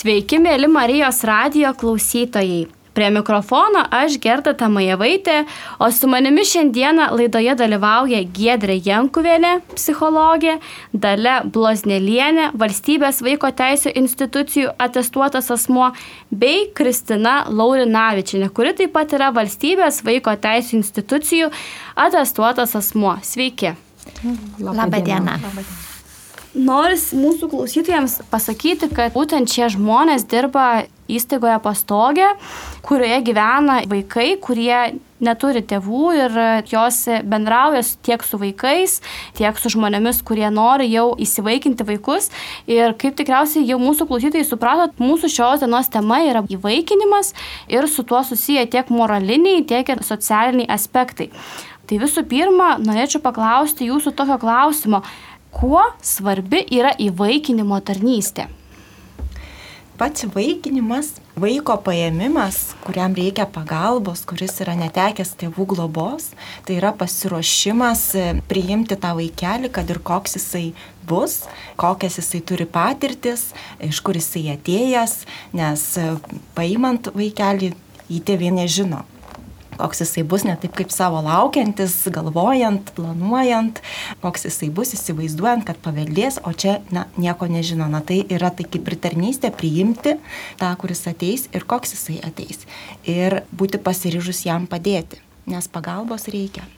Sveiki, 0.00 0.38
mėly 0.40 0.64
Marijos 0.72 1.18
radio 1.28 1.74
klausytojai. 1.76 2.62
Prie 2.96 3.08
mikrofono 3.12 3.82
aš 3.92 4.14
Gerda 4.22 4.54
Tamajevaitė, 4.56 5.42
o 5.76 5.90
su 5.92 6.08
manimi 6.08 6.40
šiandieną 6.48 7.10
laidoje 7.18 7.52
dalyvauja 7.60 8.22
Giedrė 8.38 8.78
Jankuvėlė, 8.86 9.50
psichologė, 9.74 10.54
Dale 11.04 11.34
Bloznelienė, 11.52 12.48
valstybės 12.62 13.20
vaiko 13.26 13.52
teisų 13.60 13.92
institucijų 14.00 14.72
atestuotas 14.86 15.52
asmuo, 15.52 15.90
bei 16.32 16.70
Kristina 16.72 17.42
Laurinavičinė, 17.52 18.48
kuri 18.56 18.72
taip 18.80 18.96
pat 18.96 19.12
yra 19.20 19.28
valstybės 19.36 20.00
vaiko 20.06 20.32
teisų 20.48 20.78
institucijų 20.80 21.52
atestuotas 22.08 22.72
asmuo. 22.80 23.18
Sveiki. 23.20 23.76
Labą 24.64 24.88
dieną. 24.96 25.36
Labą 25.44 25.60
dieną. 25.60 25.89
Noris 26.50 27.12
mūsų 27.14 27.46
klausytojams 27.52 28.16
pasakyti, 28.30 28.88
kad 28.90 29.12
būtent 29.14 29.46
šie 29.46 29.68
žmonės 29.70 30.24
dirba 30.26 30.88
įstaigoje 31.06 31.60
pastogė, 31.62 32.26
kurioje 32.82 33.20
gyvena 33.28 33.76
vaikai, 33.86 34.32
kurie 34.42 34.98
neturi 35.22 35.62
tėvų 35.62 36.10
ir 36.16 36.36
jos 36.66 36.98
bendrauja 37.30 37.84
tiek 38.02 38.26
su 38.26 38.40
vaikais, 38.42 38.96
tiek 39.38 39.62
su 39.62 39.70
žmonėmis, 39.76 40.24
kurie 40.26 40.48
nori 40.50 40.90
jau 40.90 41.12
įsivaikinti 41.22 41.86
vaikus. 41.86 42.32
Ir 42.66 42.98
kaip 42.98 43.14
tikriausiai 43.20 43.68
jau 43.70 43.78
mūsų 43.78 44.10
klausytojai 44.10 44.46
suprato, 44.48 44.90
mūsų 44.98 45.30
šios 45.30 45.62
dienos 45.62 45.92
tema 45.92 46.18
yra 46.26 46.42
įvaikinimas 46.50 47.30
ir 47.70 47.86
su 47.86 48.02
tuo 48.02 48.24
susiję 48.26 48.66
tiek 48.74 48.90
moraliniai, 48.90 49.62
tiek 49.62 49.94
ir 49.94 50.02
socialiniai 50.02 50.70
aspektai. 50.74 51.30
Tai 51.90 51.96
visų 51.98 52.22
pirma, 52.30 52.76
norėčiau 52.78 53.18
paklausti 53.22 53.88
jūsų 53.88 54.12
tokio 54.14 54.36
klausimo 54.38 55.00
Kuo 55.50 55.82
svarbi 55.98 56.62
yra 56.70 56.92
įvaikinimo 56.94 57.80
tarnystė? 57.82 58.46
Pats 59.98 60.24
vaikinimas, 60.32 61.10
vaiko 61.36 61.74
paėmimas, 61.84 62.76
kuriam 62.86 63.12
reikia 63.18 63.44
pagalbos, 63.50 64.22
kuris 64.24 64.54
yra 64.64 64.76
netekęs 64.78 65.34
tėvų 65.42 65.66
globos, 65.74 66.30
tai 66.64 66.78
yra 66.78 66.94
pasiruošimas 66.96 68.06
e, 68.16 68.24
priimti 68.48 68.96
tą 68.96 69.12
vaikelį, 69.18 69.72
kad 69.74 69.90
ir 69.92 70.00
koks 70.00 70.38
jisai 70.38 70.64
bus, 71.04 71.42
kokias 71.76 72.16
jisai 72.22 72.40
turi 72.46 72.64
patirtis, 72.64 73.50
iš 73.84 74.00
kur 74.06 74.16
jisai 74.16 74.46
atėjęs, 74.54 75.18
nes 75.52 75.86
e, 76.00 76.10
paimant 76.56 77.12
vaikelį 77.12 77.74
į 78.08 78.24
tėvį 78.30 78.54
nežino 78.62 79.04
koks 79.80 80.02
jisai 80.04 80.24
bus, 80.28 80.44
ne 80.44 80.56
taip 80.60 80.74
kaip 80.76 80.92
savo 80.92 81.22
laukiantis, 81.24 81.96
galvojant, 82.12 82.92
planuojant, 82.96 83.80
koks 84.24 84.46
jisai 84.48 84.70
bus, 84.74 84.92
įsivaizduojant, 84.96 85.64
kad 85.68 85.80
paveldės, 85.84 86.40
o 86.44 86.52
čia 86.52 86.78
na, 86.94 87.06
nieko 87.20 87.48
nežino. 87.50 87.88
Na 87.90 88.02
tai 88.04 88.22
yra 88.28 88.52
tai 88.54 88.68
kaip 88.68 88.84
pritarnystė 88.86 89.52
priimti 89.54 90.18
tą, 90.60 90.74
kuris 90.80 91.06
ateis 91.10 91.48
ir 91.54 91.64
koks 91.68 91.96
jisai 91.96 92.20
ateis. 92.26 92.66
Ir 93.08 93.42
būti 93.56 93.80
pasiryžus 93.80 94.44
jam 94.46 94.68
padėti, 94.70 95.22
nes 95.50 95.72
pagalbos 95.72 96.28
reikia. 96.30 96.68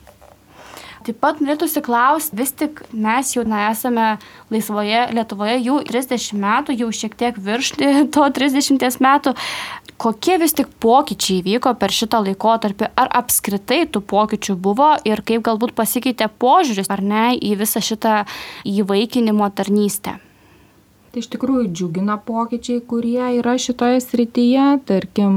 Taip 1.02 1.18
pat 1.18 1.40
norėtųsi 1.42 1.80
klausti, 1.82 2.36
vis 2.38 2.52
tik 2.54 2.82
mes 2.94 3.32
jau 3.34 3.42
na, 3.48 3.64
esame 3.72 4.04
laisvoje 4.52 5.00
Lietuvoje 5.16 5.56
jau 5.64 5.80
30 5.88 6.36
metų, 6.38 6.76
jau 6.78 6.90
šiek 6.94 7.16
tiek 7.18 7.38
virš 7.42 7.72
to 8.14 8.26
30 8.38 9.00
metų. 9.02 9.34
Kokie 10.02 10.34
vis 10.42 10.50
tik 10.58 10.66
pokyčiai 10.82 11.44
vyko 11.46 11.76
per 11.78 11.92
šitą 11.94 12.18
laikotarpį? 12.26 12.88
Ar 12.98 13.12
apskritai 13.20 13.84
tų 13.86 14.00
pokyčių 14.10 14.56
buvo 14.58 14.88
ir 15.06 15.22
kaip 15.22 15.44
galbūt 15.46 15.76
pasikeitė 15.78 16.26
požiūris 16.42 16.90
ar 16.90 17.04
ne 17.06 17.22
į 17.38 17.52
visą 17.60 17.78
šitą 17.78 18.16
įvaikinimo 18.66 19.46
tarnystę? 19.54 20.18
Tai 21.12 21.20
iš 21.20 21.26
tikrųjų 21.28 21.66
džiugina 21.76 22.14
pokyčiai, 22.24 22.80
kurie 22.88 23.20
yra 23.36 23.52
šitoje 23.60 23.98
srityje. 24.00 24.62
Tarkim, 24.88 25.32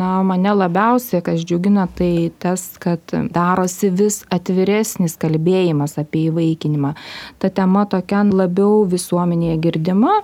na, 0.00 0.22
mane 0.24 0.54
labiausiai, 0.56 1.20
kas 1.20 1.42
džiugina, 1.44 1.82
tai 1.92 2.30
tas, 2.40 2.62
kad 2.80 3.12
darosi 3.12 3.90
vis 3.92 4.22
atviresnis 4.32 5.18
kalbėjimas 5.20 5.98
apie 6.00 6.22
įvaikinimą. 6.30 6.94
Ta 7.36 7.50
tema 7.52 7.82
tokia 7.84 8.22
labiau 8.24 8.86
visuomenėje 8.88 9.58
girdima. 9.66 10.14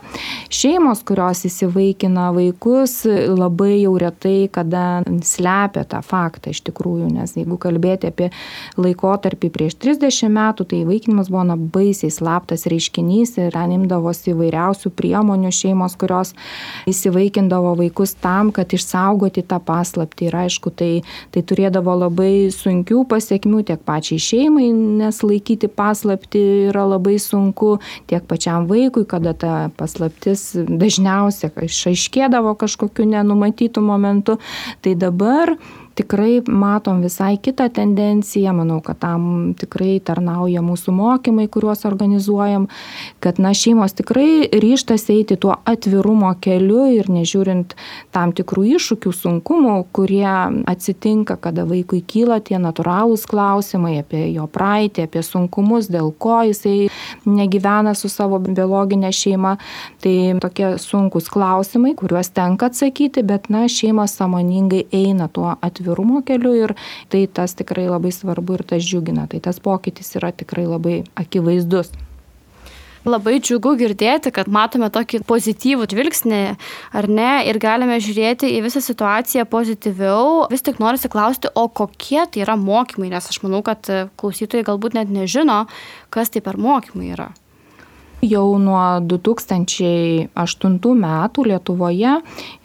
Šeimos, 0.48 1.04
kurios 1.04 1.44
įsivaikina 1.44 2.30
vaikus, 2.38 3.02
labai 3.04 3.82
jau 3.82 3.92
retai 4.00 4.48
kada 4.48 5.02
slepia 5.20 5.84
tą 5.84 6.00
faktą 6.00 6.54
iš 6.56 6.62
tikrųjų, 6.70 7.10
nes 7.18 7.36
jeigu 7.36 7.60
kalbėti 7.60 8.08
apie 8.14 8.30
laikotarpį 8.80 9.52
prieš 9.52 9.76
30 9.84 10.32
metų, 10.40 10.70
tai 10.72 10.82
įvaikinimas 10.86 11.28
buvo 11.28 11.60
baisiai 11.76 12.08
slaptas 12.16 12.64
reiškinys 12.72 13.36
ir 13.44 13.52
ten 13.60 13.76
imdavosi 13.76 14.32
įvairiausių 14.32 14.69
įvairiausių 14.70 14.90
priemonių 14.94 15.50
šeimos, 15.50 15.96
kurios 15.98 16.34
įsivaikindavo 16.86 17.76
vaikus 17.78 18.14
tam, 18.14 18.52
kad 18.52 18.70
išsaugoti 18.72 19.42
tą 19.42 19.58
paslaptį. 19.60 20.28
Ir 20.30 20.36
aišku, 20.46 20.70
tai, 20.70 21.02
tai 21.32 21.42
turėdavo 21.42 21.94
labai 22.06 22.50
sunkių 22.50 23.06
pasiekmių 23.08 23.64
tiek 23.66 23.80
pačiai 23.84 24.18
šeimai, 24.18 24.70
nes 24.72 25.22
laikyti 25.22 25.68
paslaptį 25.68 26.70
yra 26.70 26.86
labai 26.86 27.18
sunku, 27.18 27.80
tiek 28.06 28.22
pačiam 28.26 28.68
vaikui, 28.68 29.06
kada 29.06 29.34
ta 29.34 29.70
paslaptis 29.76 30.54
dažniausiai 30.54 31.50
išaiškėdavo 31.66 32.54
kažkokiu 32.56 33.06
nenumatytu 33.06 33.80
momentu. 33.80 34.38
Tai 34.82 34.94
dabar 34.94 35.56
tikrai 35.94 36.40
matom 36.46 37.00
visai 37.02 37.36
kitą 37.42 37.68
tendenciją, 37.74 38.52
manau, 38.56 38.78
kad 38.84 38.98
tam 39.02 39.52
tikrai 39.58 39.98
tarnauja 40.04 40.62
mūsų 40.64 40.94
mokymai, 40.94 41.48
kuriuos 41.52 41.84
organizuojam, 41.88 42.68
kad 43.20 43.40
na 43.42 43.52
šeimos 43.56 43.94
tikrai 43.98 44.48
ryštas 44.62 45.08
eiti 45.12 45.36
tuo 45.40 45.56
atvirumo 45.68 46.32
keliu 46.42 46.86
ir 46.94 47.10
nežiūrint 47.12 47.74
tam 48.14 48.34
tikrų 48.36 48.66
iššūkių, 48.76 49.12
sunkumų, 49.16 49.74
kurie 49.96 50.28
atsitinka, 50.70 51.36
kada 51.42 51.66
vaikui 51.68 52.02
kyla 52.06 52.40
tie 52.44 52.60
natūralūs 52.62 53.26
klausimai 53.30 53.98
apie 54.00 54.26
jo 54.30 54.46
praeitį, 54.50 55.08
apie 55.08 55.24
sunkumus, 55.26 55.90
dėl 55.92 56.12
ko 56.16 56.40
jisai 56.48 56.88
negyvena 57.26 57.96
su 57.98 58.08
savo 58.12 58.40
biologinė 58.40 59.12
šeima. 59.14 59.56
Tai 60.00 60.14
tokie 60.40 60.72
sunkus 60.80 61.28
klausimai, 61.32 61.92
kuriuos 61.98 62.30
tenka 62.32 62.70
atsakyti, 62.70 63.24
bet 63.26 63.50
na 63.52 63.66
šeima 63.68 64.06
samoningai 64.08 64.86
eina 64.96 65.28
tuo 65.28 65.50
atvirumu 65.60 65.79
atvirumo 65.80 66.22
keliu 66.26 66.54
ir 66.54 66.76
tai 67.08 67.26
tas 67.26 67.56
tikrai 67.56 67.88
labai 67.88 68.12
svarbu 68.12 68.58
ir 68.60 68.66
tas 68.68 68.84
džiugina. 68.84 69.26
Tai 69.30 69.40
tas 69.40 69.60
pokytis 69.60 70.14
yra 70.20 70.32
tikrai 70.32 70.68
labai 70.68 71.02
akivaizdus. 71.16 71.92
Labai 73.00 73.38
džiugu 73.40 73.78
girdėti, 73.80 74.28
kad 74.28 74.44
matome 74.52 74.90
tokį 74.92 75.22
pozityvų 75.24 75.86
žvilgsnį, 75.88 76.40
ar 76.92 77.08
ne, 77.08 77.30
ir 77.48 77.56
galime 77.56 77.96
žiūrėti 77.96 78.50
į 78.58 78.60
visą 78.66 78.82
situaciją 78.84 79.46
pozityviau. 79.48 80.50
Vis 80.52 80.60
tik 80.60 80.82
noriu 80.82 81.08
klausti, 81.08 81.48
o 81.56 81.64
kokie 81.72 82.26
tai 82.28 82.44
yra 82.44 82.58
mokymai, 82.60 83.08
nes 83.08 83.24
aš 83.32 83.40
manau, 83.40 83.62
kad 83.64 83.88
klausytojai 84.20 84.68
galbūt 84.68 85.00
net 85.00 85.08
nežino, 85.08 85.62
kas 86.12 86.28
tai 86.28 86.44
per 86.44 86.60
mokymai 86.60 87.14
yra. 87.16 87.30
Jau 88.20 88.58
nuo 88.60 89.00
2008 89.00 90.90
metų 91.00 91.44
Lietuvoje 91.48 92.18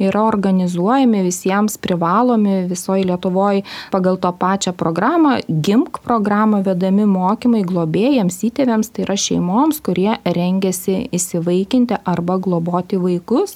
yra 0.03 0.23
organizuojami 0.27 1.21
visiems 1.23 1.77
privalomi 1.79 2.65
visoje 2.67 3.05
Lietuvoje 3.07 3.61
pagal 3.93 4.17
to 4.19 4.33
pačią 4.35 4.73
programą, 4.75 5.37
GIMK 5.47 6.01
programą 6.03 6.59
vedami 6.65 7.05
mokymai 7.07 7.61
globėjams, 7.63 8.41
įtėviams, 8.49 8.89
tai 8.91 9.05
yra 9.05 9.15
šeimoms, 9.15 9.79
kurie 9.85 10.17
rengiasi 10.25 11.07
įsivaikinti 11.15 12.01
arba 12.03 12.35
globoti 12.35 12.99
vaikus. 12.99 13.55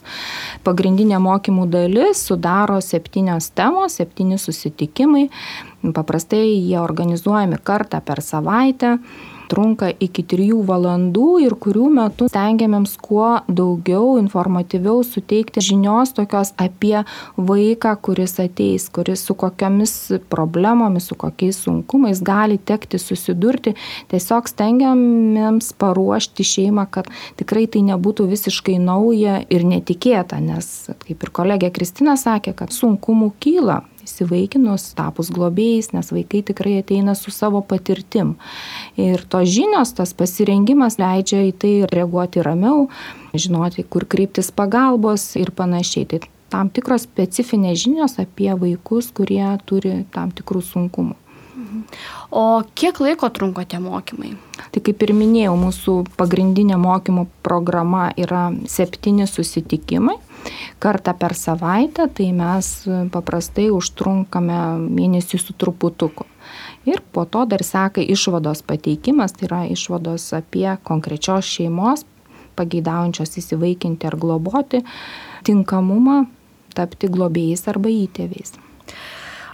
Pagrindinė 0.63 1.19
mokymų 1.19 1.65
dalis 1.73 2.21
sudaro 2.29 2.79
septynios 2.79 3.51
temos, 3.51 3.99
septyni 3.99 4.39
susitikimai. 4.39 5.25
Paprastai 5.83 6.45
jie 6.47 6.79
organizuojami 6.79 7.59
kartą 7.59 7.99
per 7.99 8.23
savaitę 8.23 8.95
trunka 9.49 9.89
iki 9.91 10.23
3 10.29 10.61
valandų 10.67 11.27
ir 11.43 11.55
kurių 11.59 11.89
metu 11.95 12.29
stengiamėms 12.29 12.95
kuo 13.01 13.39
daugiau 13.47 14.17
informatyviau 14.21 15.03
suteikti 15.05 15.63
žinios 15.63 16.13
tokios 16.17 16.53
apie 16.61 17.03
vaiką, 17.37 17.95
kuris 18.05 18.37
ateis, 18.43 18.87
kuris 18.93 19.25
su 19.25 19.35
kokiamis 19.39 19.95
problemomis, 20.31 21.09
su 21.09 21.17
kokiais 21.19 21.59
sunkumais 21.65 22.21
gali 22.25 22.59
tekti 22.59 23.01
susidurti. 23.01 23.75
Tiesiog 24.11 24.49
stengiamėms 24.51 25.73
paruošti 25.81 26.45
šeimą, 26.45 26.87
kad 26.93 27.09
tikrai 27.39 27.67
tai 27.71 27.83
nebūtų 27.89 28.29
visiškai 28.31 28.79
nauja 28.83 29.39
ir 29.49 29.65
netikėta, 29.67 30.41
nes 30.43 30.89
kaip 31.05 31.23
ir 31.25 31.33
kolegė 31.33 31.73
Kristina 31.73 32.17
sakė, 32.19 32.55
kad 32.57 32.75
sunkumų 32.75 33.33
kyla 33.41 33.81
įsivaikinus, 34.09 34.89
tapus 34.97 35.29
globėjais, 35.33 35.93
nes 35.93 36.09
vaikai 36.11 36.41
tikrai 36.49 36.79
ateina 36.81 37.15
su 37.15 37.31
savo 37.31 37.61
patirtim. 37.61 38.35
Ir 38.97 39.23
tos 39.29 39.47
žinios, 39.53 39.93
tas 39.95 40.15
pasirengimas 40.17 40.99
leidžia 40.99 41.45
į 41.47 41.53
tai 41.61 41.73
reaguoti 41.93 42.43
ramiau, 42.45 42.89
žinoti, 43.37 43.85
kur 43.85 44.09
kreiptis 44.09 44.51
pagalbos 44.51 45.31
ir 45.39 45.53
panašiai. 45.55 46.09
Tai 46.09 46.21
tam 46.49 46.73
tikros 46.73 47.05
specifinės 47.05 47.85
žinios 47.85 48.17
apie 48.21 48.51
vaikus, 48.57 49.13
kurie 49.13 49.45
turi 49.69 50.03
tam 50.13 50.33
tikrų 50.35 50.65
sunkumų. 50.65 51.17
O 52.31 52.61
kiek 52.75 52.99
laiko 53.01 53.29
trunka 53.33 53.65
tie 53.65 53.79
mokymai? 53.81 54.35
Tai 54.73 54.81
kaip 54.85 55.03
ir 55.05 55.13
minėjau, 55.17 55.55
mūsų 55.59 55.95
pagrindinė 56.17 56.77
mokymo 56.81 57.27
programa 57.45 58.09
yra 58.17 58.49
septyni 58.69 59.27
susitikimai. 59.29 60.17
Kartą 60.79 61.13
per 61.17 61.35
savaitę, 61.35 62.07
tai 62.15 62.31
mes 62.35 62.71
paprastai 63.13 63.69
užtrunkame 63.75 64.59
mėnesį 64.85 65.41
su 65.41 65.55
truputuku. 65.57 66.27
Ir 66.87 67.03
po 67.13 67.25
to 67.25 67.43
dar 67.49 67.63
seka 67.65 68.01
išvados 68.01 68.63
pateikimas, 68.65 69.35
tai 69.35 69.49
yra 69.49 69.61
išvados 69.69 70.31
apie 70.37 70.69
konkrečios 70.87 71.49
šeimos, 71.49 72.05
pageidaujančios 72.59 73.37
įsivaikinti 73.41 74.07
ar 74.09 74.17
globoti, 74.19 74.81
tinkamumą 75.47 76.23
tapti 76.75 77.11
globėjais 77.11 77.67
arba 77.71 77.91
įtėviais. 77.91 78.57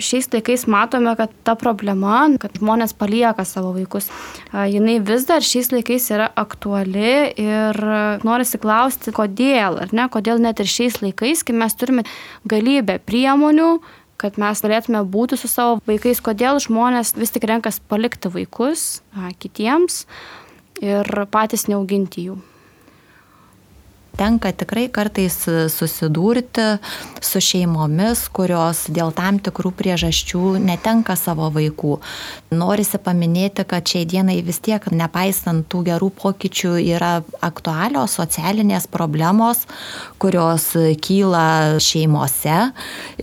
Šiais 0.01 0.27
laikais 0.33 0.65
matome, 0.71 1.13
kad 1.15 1.31
ta 1.47 1.55
problema, 1.59 2.25
kad 2.41 2.57
žmonės 2.59 2.95
palieka 2.97 3.45
savo 3.47 3.73
vaikus, 3.75 4.09
jinai 4.51 4.97
vis 5.05 5.27
dar 5.29 5.45
šiais 5.45 5.71
laikais 5.71 6.09
yra 6.11 6.29
aktuali 6.35 7.11
ir 7.41 7.79
norisi 8.27 8.59
klausti, 8.61 9.13
kodėl, 9.15 9.79
ar 9.85 9.93
ne, 9.95 10.07
kodėl 10.11 10.41
net 10.43 10.59
ir 10.63 10.71
šiais 10.71 10.99
laikais, 11.03 11.45
kai 11.45 11.55
mes 11.55 11.77
turime 11.79 12.03
galybę 12.49 12.97
priemonių, 13.07 13.77
kad 14.21 14.39
mes 14.41 14.63
galėtume 14.63 15.03
būti 15.11 15.39
su 15.39 15.51
savo 15.51 15.79
vaikais, 15.87 16.23
kodėl 16.23 16.59
žmonės 16.63 17.15
vis 17.19 17.35
tik 17.35 17.47
renkas 17.51 17.79
palikti 17.79 18.31
vaikus 18.31 19.03
kitiems 19.39 20.03
ir 20.83 21.07
patys 21.31 21.67
neauginti 21.71 22.29
jų 22.29 22.41
tenka 24.17 24.51
tikrai 24.55 24.87
kartais 24.93 25.37
susidurti 25.73 26.65
su 27.23 27.41
šeimomis, 27.43 28.25
kurios 28.35 28.85
dėl 28.93 29.13
tam 29.15 29.39
tikrų 29.43 29.71
priežasčių 29.75 30.55
netenka 30.63 31.15
savo 31.19 31.49
vaikų. 31.53 31.97
Norisi 32.55 32.99
paminėti, 33.01 33.65
kad 33.67 33.87
šiai 33.87 34.05
dienai 34.09 34.37
vis 34.45 34.61
tiek, 34.63 34.83
nepaisant 34.91 35.67
tų 35.71 35.83
gerų 35.89 36.11
pokyčių, 36.21 36.75
yra 36.95 37.13
aktualios 37.45 38.15
socialinės 38.19 38.87
problemos, 38.91 39.65
kurios 40.21 40.71
kyla 41.03 41.77
šeimose 41.83 42.57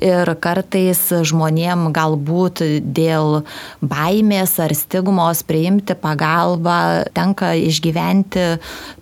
ir 0.03 0.35
kartais 0.43 1.01
žmonėm 1.23 1.89
galbūt 1.95 2.65
dėl 2.83 3.43
baimės 3.81 4.59
ar 4.63 4.75
stigmos 4.77 5.43
priimti 5.47 5.97
pagalbą 5.99 7.09
tenka 7.15 7.53
išgyventi 7.59 8.47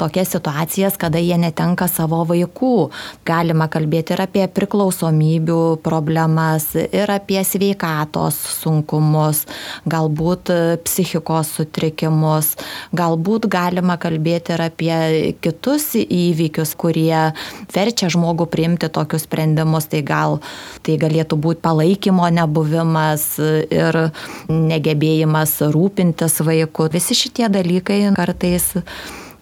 tokias 0.00 0.34
situacijas, 0.34 0.98
kada 1.00 1.20
jie 1.22 1.38
netenka 1.40 1.79
netenka 1.80 1.88
savo 1.88 2.24
vaikų. 2.24 2.90
Galima 3.24 3.68
kalbėti 3.68 4.14
ir 4.14 4.20
apie 4.22 4.46
priklausomybių 4.48 5.80
problemas, 5.82 6.74
ir 6.74 7.10
apie 7.10 7.40
sveikatos 7.44 8.36
sunkumus, 8.60 9.46
galbūt 9.86 10.50
psichikos 10.84 11.56
sutrikimus, 11.56 12.56
galbūt 12.92 13.48
galima 13.48 13.96
kalbėti 13.98 14.54
ir 14.54 14.60
apie 14.60 15.34
kitus 15.40 15.94
įvykius, 15.96 16.74
kurie 16.76 17.32
verčia 17.72 18.10
žmogų 18.10 18.48
priimti 18.50 18.88
tokius 18.88 19.26
sprendimus. 19.26 19.88
Tai 19.90 20.02
gal 20.02 20.40
tai 20.82 20.96
galėtų 21.00 21.36
būti 21.36 21.62
palaikymo 21.62 22.28
nebuvimas 22.30 23.38
ir 23.40 24.10
negebėjimas 24.48 25.60
rūpintis 25.72 26.40
vaiku. 26.44 26.90
Visi 26.90 27.14
šitie 27.14 27.48
dalykai 27.50 28.02
kartais 28.16 28.74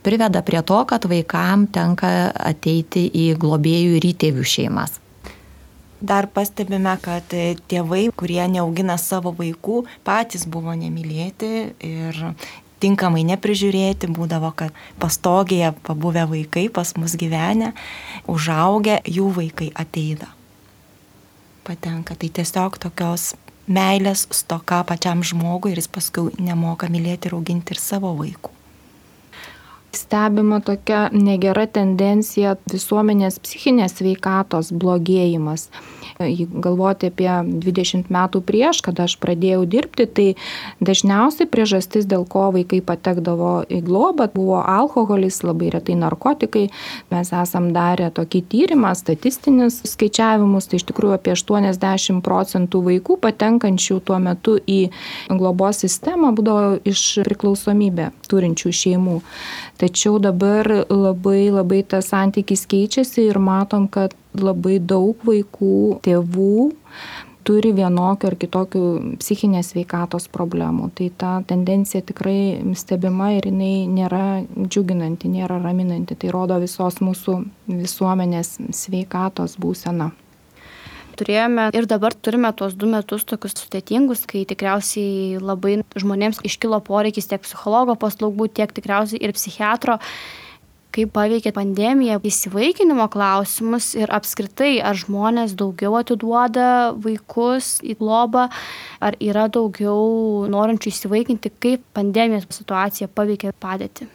priveda 0.08 0.40
prie 0.42 0.62
to, 0.62 0.78
kad 0.88 1.04
vaikam 1.04 1.66
tenka 1.68 2.30
ateiti 2.32 3.04
į 3.12 3.34
globėjų 3.40 3.98
ir 3.98 4.06
įtėvių 4.14 4.46
šeimas. 4.48 4.96
Dar 6.00 6.28
pastebime, 6.32 6.94
kad 7.02 7.34
tėvai, 7.68 8.06
kurie 8.16 8.40
neaugina 8.48 8.96
savo 9.02 9.34
vaikų, 9.36 9.82
patys 10.06 10.46
buvo 10.48 10.72
nemylėti 10.78 11.52
ir 11.84 12.22
tinkamai 12.80 13.24
neprižiūrėti, 13.34 14.08
būdavo, 14.14 14.54
kad 14.56 14.76
pastogėje 15.02 15.74
pabuvę 15.84 16.24
vaikai 16.30 16.68
pas 16.72 16.94
mus 16.96 17.18
gyvenę, 17.18 17.74
užaugę, 18.30 19.00
jų 19.04 19.28
vaikai 19.42 19.72
ateina. 19.74 20.30
Patenka. 21.68 22.14
Tai 22.16 22.30
tiesiog 22.38 22.78
tokios 22.80 23.34
meilės 23.68 24.24
stoka 24.32 24.84
pačiam 24.88 25.20
žmogui 25.26 25.74
ir 25.74 25.82
jis 25.82 25.90
paskui 25.92 26.30
nemoka 26.40 26.88
mylėti 26.88 27.28
ir 27.28 27.36
auginti 27.36 27.76
ir 27.76 27.82
savo 27.82 28.14
vaikų 28.22 28.57
stebima 29.96 30.60
tokia 30.64 31.08
negera 31.12 31.66
tendencija 31.66 32.56
visuomenės 32.72 33.40
psichinės 33.44 33.98
sveikatos 34.00 34.72
blogėjimas 34.72 35.68
galvoti 36.18 37.08
apie 37.12 37.28
20 37.46 38.10
metų 38.10 38.42
prieš, 38.42 38.80
kada 38.82 39.06
aš 39.06 39.16
pradėjau 39.22 39.64
dirbti, 39.70 40.06
tai 40.06 40.26
dažniausiai 40.82 41.48
priežastis, 41.50 42.08
dėl 42.08 42.26
ko 42.28 42.48
vaikai 42.54 42.80
patekdavo 42.84 43.62
į 43.70 43.80
globą, 43.86 44.28
buvo 44.34 44.60
alkoholis, 44.62 45.42
labai 45.46 45.70
retai 45.74 45.98
narkotikai. 45.98 46.68
Mes 47.12 47.32
esam 47.32 47.70
darę 47.76 48.10
tokį 48.14 48.42
tyrimą, 48.50 48.94
statistinis 48.98 49.80
skaičiavimus, 49.86 50.68
tai 50.68 50.80
iš 50.80 50.88
tikrųjų 50.90 51.18
apie 51.18 51.34
80 51.36 52.22
procentų 52.24 52.82
vaikų 52.88 53.18
patenkančių 53.22 54.00
tuo 54.02 54.18
metu 54.22 54.58
į 54.66 54.80
globos 55.30 55.84
sistemą 55.84 56.32
būdavo 56.34 56.78
iš 56.88 57.04
priklausomybę 57.28 58.10
turinčių 58.28 58.74
šeimų. 58.74 59.20
Tačiau 59.78 60.18
dabar 60.18 60.66
labai 60.90 61.52
labai 61.54 61.84
tas 61.86 62.10
santykis 62.10 62.66
keičiasi 62.66 63.28
ir 63.30 63.38
matom, 63.38 63.86
kad 63.86 64.16
labai 64.34 64.80
daug 64.82 65.22
vaikų, 65.22 66.00
tėvų 66.02 66.54
turi 67.48 67.70
vienokių 67.72 68.28
ar 68.28 68.36
kitokių 68.42 68.82
psichinės 69.22 69.72
veikatos 69.76 70.26
problemų. 70.34 70.90
Tai 70.98 71.08
ta 71.20 71.32
tendencija 71.48 72.02
tikrai 72.04 72.74
stebima 72.76 73.30
ir 73.38 73.48
jinai 73.48 73.86
nėra 73.88 74.24
džiuginanti, 74.58 75.30
nėra 75.32 75.60
raminanti. 75.62 76.18
Tai 76.18 76.34
rodo 76.34 76.58
visos 76.60 77.00
mūsų 77.00 77.38
visuomenės 77.70 78.58
sveikatos 78.82 79.56
būsena 79.62 80.10
turėjome 81.18 81.68
ir 81.76 81.88
dabar 81.90 82.14
turime 82.14 82.50
tuos 82.56 82.76
du 82.78 82.88
metus 82.90 83.26
tokius 83.28 83.56
sudėtingus, 83.58 84.24
kai 84.30 84.44
tikriausiai 84.48 85.38
labai 85.42 85.80
žmonėms 85.98 86.42
iškilo 86.48 86.80
poreikis 86.86 87.30
tiek 87.30 87.42
psichologo 87.44 87.98
paslaugų, 88.00 88.50
tiek 88.60 88.74
tikriausiai 88.74 89.22
ir 89.22 89.34
psichiatro 89.36 89.98
kaip 90.98 91.12
paveikė 91.14 91.52
pandemija 91.54 92.18
įsivaikinimo 92.26 93.06
klausimus 93.12 93.92
ir 93.98 94.10
apskritai, 94.14 94.78
ar 94.82 94.98
žmonės 94.98 95.54
daugiau 95.58 95.98
atiduoda 96.00 96.68
vaikus 97.04 97.76
į 97.84 97.98
globą, 98.00 98.48
ar 98.98 99.18
yra 99.22 99.46
daugiau 99.52 100.46
norinčių 100.50 100.94
įsivaikinti, 100.94 101.54
kaip 101.62 101.84
pandemijos 101.94 102.48
situacija 102.60 103.12
paveikė 103.14 103.54
padėtį 103.60 104.08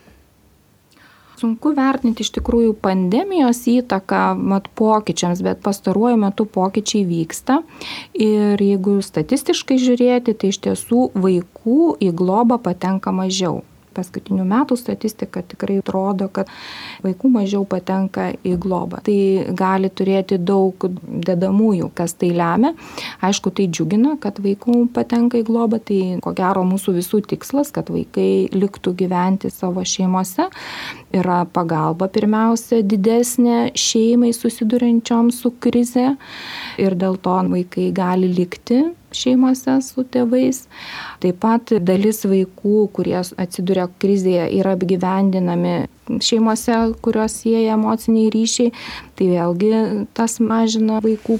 sunku 1.43 1.73
vertinti 1.75 2.23
iš 2.23 2.31
tikrųjų 2.37 2.77
pandemijos 2.83 3.65
įtaką 3.67 4.23
mat 4.39 4.69
pokyčiams, 4.79 5.43
bet 5.43 5.59
pastaruoju 5.65 6.21
metu 6.23 6.47
pokyčiai 6.47 7.03
vyksta. 7.09 7.59
Ir 8.15 8.61
jeigu 8.63 9.01
statistiškai 9.03 9.79
žiūrėti, 9.81 10.37
tai 10.39 10.53
iš 10.53 10.63
tiesų 10.63 11.09
vaikų 11.19 11.93
į 11.99 12.13
globą 12.15 12.61
patenka 12.63 13.11
mažiau 13.15 13.61
paskutinių 13.95 14.45
metų 14.47 14.77
statistika 14.79 15.43
tikrai 15.45 15.79
rodo, 15.87 16.29
kad 16.33 16.49
vaikų 17.03 17.31
mažiau 17.33 17.65
patenka 17.69 18.31
į 18.45 18.55
globą. 18.61 19.01
Tai 19.05 19.17
gali 19.57 19.89
turėti 19.89 20.39
daug 20.39 20.87
dedamųjų, 21.29 21.91
kas 21.95 22.15
tai 22.19 22.31
lemia. 22.35 22.73
Aišku, 23.23 23.53
tai 23.55 23.67
džiugina, 23.71 24.15
kad 24.21 24.41
vaikų 24.43 24.87
patenka 24.95 25.39
į 25.41 25.45
globą, 25.47 25.79
tai 25.83 25.99
ko 26.23 26.33
gero 26.37 26.65
mūsų 26.67 26.97
visų 26.99 27.23
tikslas, 27.33 27.73
kad 27.75 27.91
vaikai 27.93 28.49
liktų 28.53 28.95
gyventi 29.03 29.51
savo 29.53 29.85
šeimose. 29.85 30.49
Yra 31.13 31.43
pagalba 31.53 32.09
pirmiausia 32.11 32.81
didesnė 32.81 33.73
šeimai 33.77 34.33
susidurinčiom 34.35 35.31
su 35.33 35.53
krize 35.61 36.13
ir 36.81 36.97
dėl 36.99 37.19
to 37.21 37.37
vaikai 37.53 37.91
gali 37.95 38.29
likti 38.33 38.83
šeimose 39.17 39.77
su 39.85 40.05
tėvais. 40.13 40.63
Taip 41.23 41.39
pat 41.43 41.73
dalis 41.85 42.23
vaikų, 42.27 42.87
kurie 42.95 43.17
atsiduria 43.21 43.87
krizėje, 44.01 44.49
yra 44.59 44.75
apgyvendinami 44.77 45.75
šeimose, 46.23 46.79
kurios 47.03 47.39
sieja 47.43 47.77
emociniai 47.77 48.31
ryšiai. 48.33 48.73
Tai 49.17 49.29
vėlgi 49.31 49.71
tas 50.17 50.39
mažina 50.43 50.99
vaikų 51.03 51.39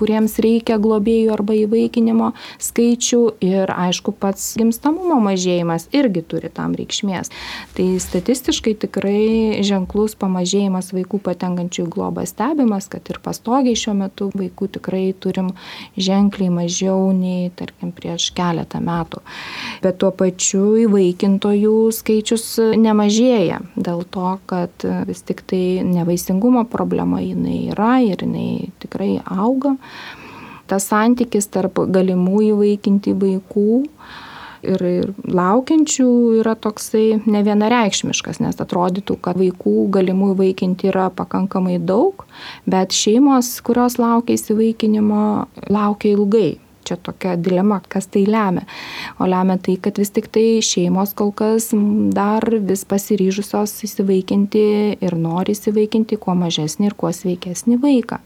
kuriems 0.00 0.38
reikia 0.40 0.78
globėjų 0.80 1.34
arba 1.34 1.56
įvaikinimo 1.58 2.32
skaičių 2.62 3.20
ir 3.44 3.70
aišku 3.74 4.14
pats 4.16 4.54
gimstamumo 4.58 5.18
mažėjimas 5.24 5.88
irgi 5.96 6.22
turi 6.24 6.50
tam 6.52 6.74
reikšmės. 6.78 7.32
Tai 7.76 7.86
statistiškai 8.00 8.74
tikrai 8.86 9.60
ženklus 9.66 10.16
pamažėjimas 10.20 10.92
vaikų 10.96 11.20
patenkančių 11.28 11.84
į 11.84 11.90
globą 11.92 12.24
stebimas, 12.28 12.88
kad 12.90 13.06
ir 13.12 13.20
pastogiai 13.22 13.78
šiuo 13.78 13.96
metu 13.98 14.30
vaikų 14.34 14.70
tikrai 14.78 15.04
turim 15.20 15.52
ženkliai 16.00 16.52
mažiau 16.54 17.10
nei 17.16 17.50
tarkim 17.56 17.92
prieš 17.96 18.30
keletą 18.36 18.80
metų. 18.84 19.22
Bet 19.84 20.00
tuo 20.00 20.12
pačiu 20.16 20.64
įvaikintojų 20.86 21.74
skaičius 21.94 22.46
nemažėja 22.80 23.60
dėl 23.76 24.04
to, 24.08 24.36
kad 24.50 24.86
vis 25.08 25.24
tik 25.26 25.42
tai 25.50 25.82
nevaisingumo 25.86 26.64
problema 26.70 27.20
jinai 27.22 27.70
yra 27.74 27.98
ir 28.04 28.24
jinai 28.24 28.70
tikrai 28.82 29.18
auga 29.24 29.76
tas 30.70 30.86
santykis 30.90 31.50
tarp 31.50 31.82
galimų 31.90 32.44
įvaikinti 32.52 33.14
vaikų 33.18 33.70
ir, 34.66 34.84
ir 34.84 35.12
laukiančių 35.24 36.08
yra 36.40 36.54
toksai 36.58 37.20
ne 37.26 37.42
vienareikšmiškas, 37.46 38.40
nes 38.44 38.60
atrodytų, 38.62 39.18
kad 39.24 39.38
vaikų 39.40 39.88
galimų 39.94 40.34
įvaikinti 40.34 40.90
yra 40.92 41.08
pakankamai 41.14 41.78
daug, 41.82 42.26
bet 42.70 42.96
šeimos, 42.96 43.56
kurios 43.66 43.98
laukia 44.00 44.36
įsivaikinimo, 44.38 45.22
laukia 45.70 46.16
ilgai. 46.16 46.50
Čia 46.88 46.96
tokia 46.96 47.34
dilema, 47.36 47.76
kas 47.92 48.06
tai 48.08 48.22
lemia. 48.24 48.64
O 49.20 49.26
lemia 49.28 49.58
tai, 49.60 49.74
kad 49.84 49.98
vis 50.00 50.10
tik 50.16 50.30
tai 50.32 50.62
šeimos 50.64 51.12
kol 51.14 51.28
kas 51.36 51.68
dar 52.16 52.46
vis 52.66 52.86
pasiryžusios 52.88 53.76
įsivaikinti 53.86 54.64
ir 55.04 55.16
nori 55.20 55.52
įsivaikinti 55.54 56.16
kuo 56.18 56.34
mažesnį 56.40 56.88
ir 56.88 56.96
kuo 56.98 57.12
sveikesnį 57.14 57.78
vaiką. 57.84 58.18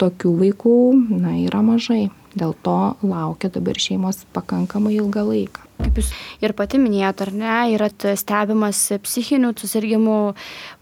Tokių 0.00 0.32
vaikų 0.40 0.76
na, 1.20 1.36
yra 1.44 1.60
mažai. 1.64 2.08
Dėl 2.30 2.54
to 2.62 2.94
laukia 3.02 3.50
dabar 3.50 3.78
šeimos 3.80 4.22
pakankamai 4.34 4.94
ilgą 4.96 5.24
laiką. 5.26 5.64
Kaip 5.80 5.96
jūs 5.98 6.10
ir 6.44 6.52
pati 6.54 6.78
minėjote, 6.78 7.26
ar 7.26 7.32
ne, 7.34 7.54
yra 7.74 7.88
stebimas 7.90 8.82
psichinių 9.02 9.50
susirgymų 9.58 10.18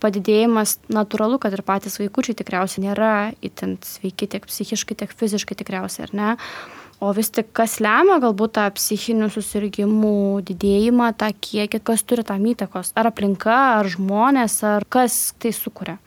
padidėjimas. 0.02 0.76
Natūralu, 0.92 1.38
kad 1.40 1.54
ir 1.56 1.62
patys 1.66 1.96
vaikučiai 2.02 2.36
tikriausiai 2.38 2.84
nėra 2.88 3.12
itin 3.44 3.78
sveiki 3.86 4.28
tiek 4.34 4.44
psichiškai, 4.50 4.98
tiek 4.98 5.14
fiziškai 5.14 5.56
tikriausiai, 5.62 6.08
ar 6.08 6.14
ne. 6.18 6.34
O 6.98 7.12
vis 7.14 7.30
tik 7.30 7.52
kas 7.54 7.76
lemia 7.78 8.18
galbūt 8.18 8.56
tą 8.58 8.64
psichinių 8.74 9.30
susirgymų 9.30 10.42
didėjimą, 10.48 11.12
tą 11.20 11.30
kiekį, 11.30 11.78
kas 11.86 12.02
turi 12.02 12.26
tam 12.26 12.42
įtakos? 12.50 12.90
Ar 12.98 13.12
aplinka, 13.12 13.54
ar 13.78 13.88
žmonės, 13.88 14.58
ar 14.66 14.86
kas 14.90 15.20
tai 15.38 15.54
sukuria? 15.54 16.00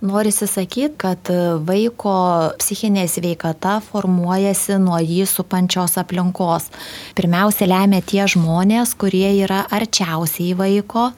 Norisi 0.00 0.46
sakyti, 0.46 0.94
kad 0.94 1.26
vaiko 1.66 2.12
psichinė 2.60 3.08
sveikata 3.10 3.80
formuojasi 3.82 4.76
nuo 4.78 5.00
jį 5.02 5.24
supančios 5.26 5.96
aplinkos. 5.98 6.68
Pirmiausia, 7.18 7.66
lemia 7.66 7.98
tie 8.06 8.22
žmonės, 8.30 8.92
kurie 8.94 9.32
yra 9.42 9.64
arčiausiai 9.74 10.54
vaiko. 10.54 11.08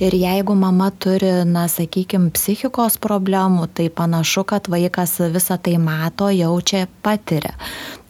Ir 0.00 0.14
jeigu 0.14 0.54
mama 0.54 0.92
turi, 0.94 1.42
na, 1.44 1.66
sakykime, 1.68 2.30
psichikos 2.36 3.00
problemų, 3.02 3.66
tai 3.74 3.88
panašu, 3.90 4.46
kad 4.46 4.70
vaikas 4.70 5.16
visą 5.34 5.58
tai 5.58 5.74
mato, 5.82 6.30
jaučia, 6.30 6.86
patiria. 7.02 7.56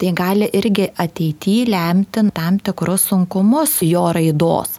Tai 0.01 0.13
gali 0.17 0.47
irgi 0.57 0.87
ateityje 1.01 1.65
lemti 1.73 2.27
tam 2.37 2.61
tikrus 2.61 3.09
sunkumus 3.09 3.79
jo 3.89 4.05
raidos. 4.13 4.77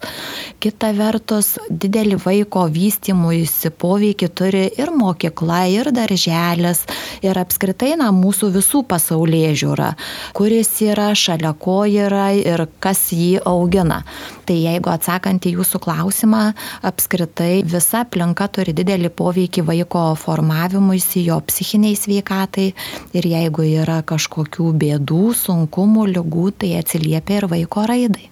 Kita 0.62 0.94
vertus, 0.94 1.56
didelį 1.70 2.22
vaiko 2.22 2.68
vystimuisi 2.70 3.74
poveikį 3.74 4.32
turi 4.38 4.64
ir 4.78 4.94
mokykla 4.94 5.31
mokykla, 5.32 5.68
ir 5.70 5.92
darželis, 5.92 6.86
ir 7.22 7.38
apskritai 7.38 7.96
na, 7.98 8.12
mūsų 8.12 8.52
visų 8.56 8.84
pasaulyje 8.88 9.54
žiūra, 9.64 9.96
kuris 10.34 10.70
yra, 10.82 11.14
šalia 11.16 11.54
ko 11.54 11.86
yra 11.86 12.34
ir 12.34 12.68
kas 12.80 13.12
jį 13.12 13.42
augina. 13.46 14.04
Tai 14.46 14.56
jeigu 14.56 14.90
atsakant 14.90 15.46
į 15.46 15.56
jūsų 15.58 15.80
klausimą, 15.80 16.54
apskritai 16.84 17.64
visa 17.64 18.04
aplinka 18.04 18.48
turi 18.48 18.74
didelį 18.74 19.10
poveikį 19.10 19.64
vaiko 19.64 20.16
formavimuisi, 20.16 21.26
jo 21.26 21.40
psichiniai 21.40 21.96
sveikatai 21.96 22.74
ir 23.14 23.24
jeigu 23.24 23.64
yra 23.64 24.02
kažkokių 24.04 24.74
bėdų, 24.74 25.34
sunkumų, 25.34 26.10
lygų, 26.18 26.52
tai 26.58 26.76
atsiliepia 26.80 27.42
ir 27.42 27.48
vaiko 27.52 27.88
raidai. 27.88 28.32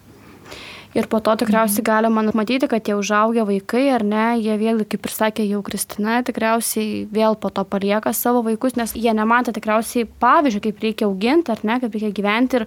Ir 0.98 1.06
po 1.06 1.20
to 1.22 1.36
tikriausiai 1.38 1.84
galima 1.86 2.24
matyti, 2.34 2.66
kad 2.70 2.82
tie 2.82 2.96
užaugę 2.98 3.44
vaikai, 3.46 3.84
ar 3.94 4.02
ne, 4.02 4.24
jie 4.42 4.56
vėl, 4.58 4.82
kaip 4.90 5.06
ir 5.06 5.14
sakė 5.14 5.44
jau 5.46 5.60
Kristina, 5.66 6.16
tikriausiai 6.26 7.04
vėl 7.14 7.38
po 7.38 7.52
to 7.54 7.62
palieka 7.62 8.10
savo 8.18 8.42
vaikus, 8.48 8.74
nes 8.80 8.96
jie 8.98 9.14
nematė 9.14 9.54
tikriausiai 9.54 10.08
pavyzdžių, 10.24 10.64
kaip 10.66 10.82
reikia 10.82 11.06
auginti, 11.06 11.54
ar 11.54 11.62
ne, 11.62 11.78
kaip 11.84 11.94
reikia 11.94 12.10
gyventi. 12.18 12.64
Ir 12.64 12.66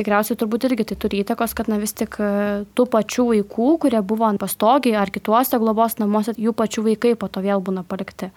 tikriausiai 0.00 0.40
turbūt 0.40 0.64
irgi 0.70 0.88
tai 0.88 0.96
turi 1.04 1.20
įtakos, 1.20 1.52
kad 1.58 1.68
na 1.68 1.76
vis 1.82 1.92
tik 1.92 2.16
e, 2.24 2.32
tų 2.72 2.88
pačių 2.96 3.28
vaikų, 3.34 3.68
kurie 3.84 4.00
buvo 4.00 4.24
ant 4.30 4.40
pastogiai 4.40 4.96
ar 4.96 5.12
kituose 5.12 5.60
globos 5.60 5.98
namuose, 6.00 6.32
jų 6.40 6.56
pačių 6.56 6.86
vaikai 6.88 7.12
po 7.20 7.28
to 7.28 7.44
vėl 7.44 7.60
būna 7.60 7.84
palikti. 7.84 8.32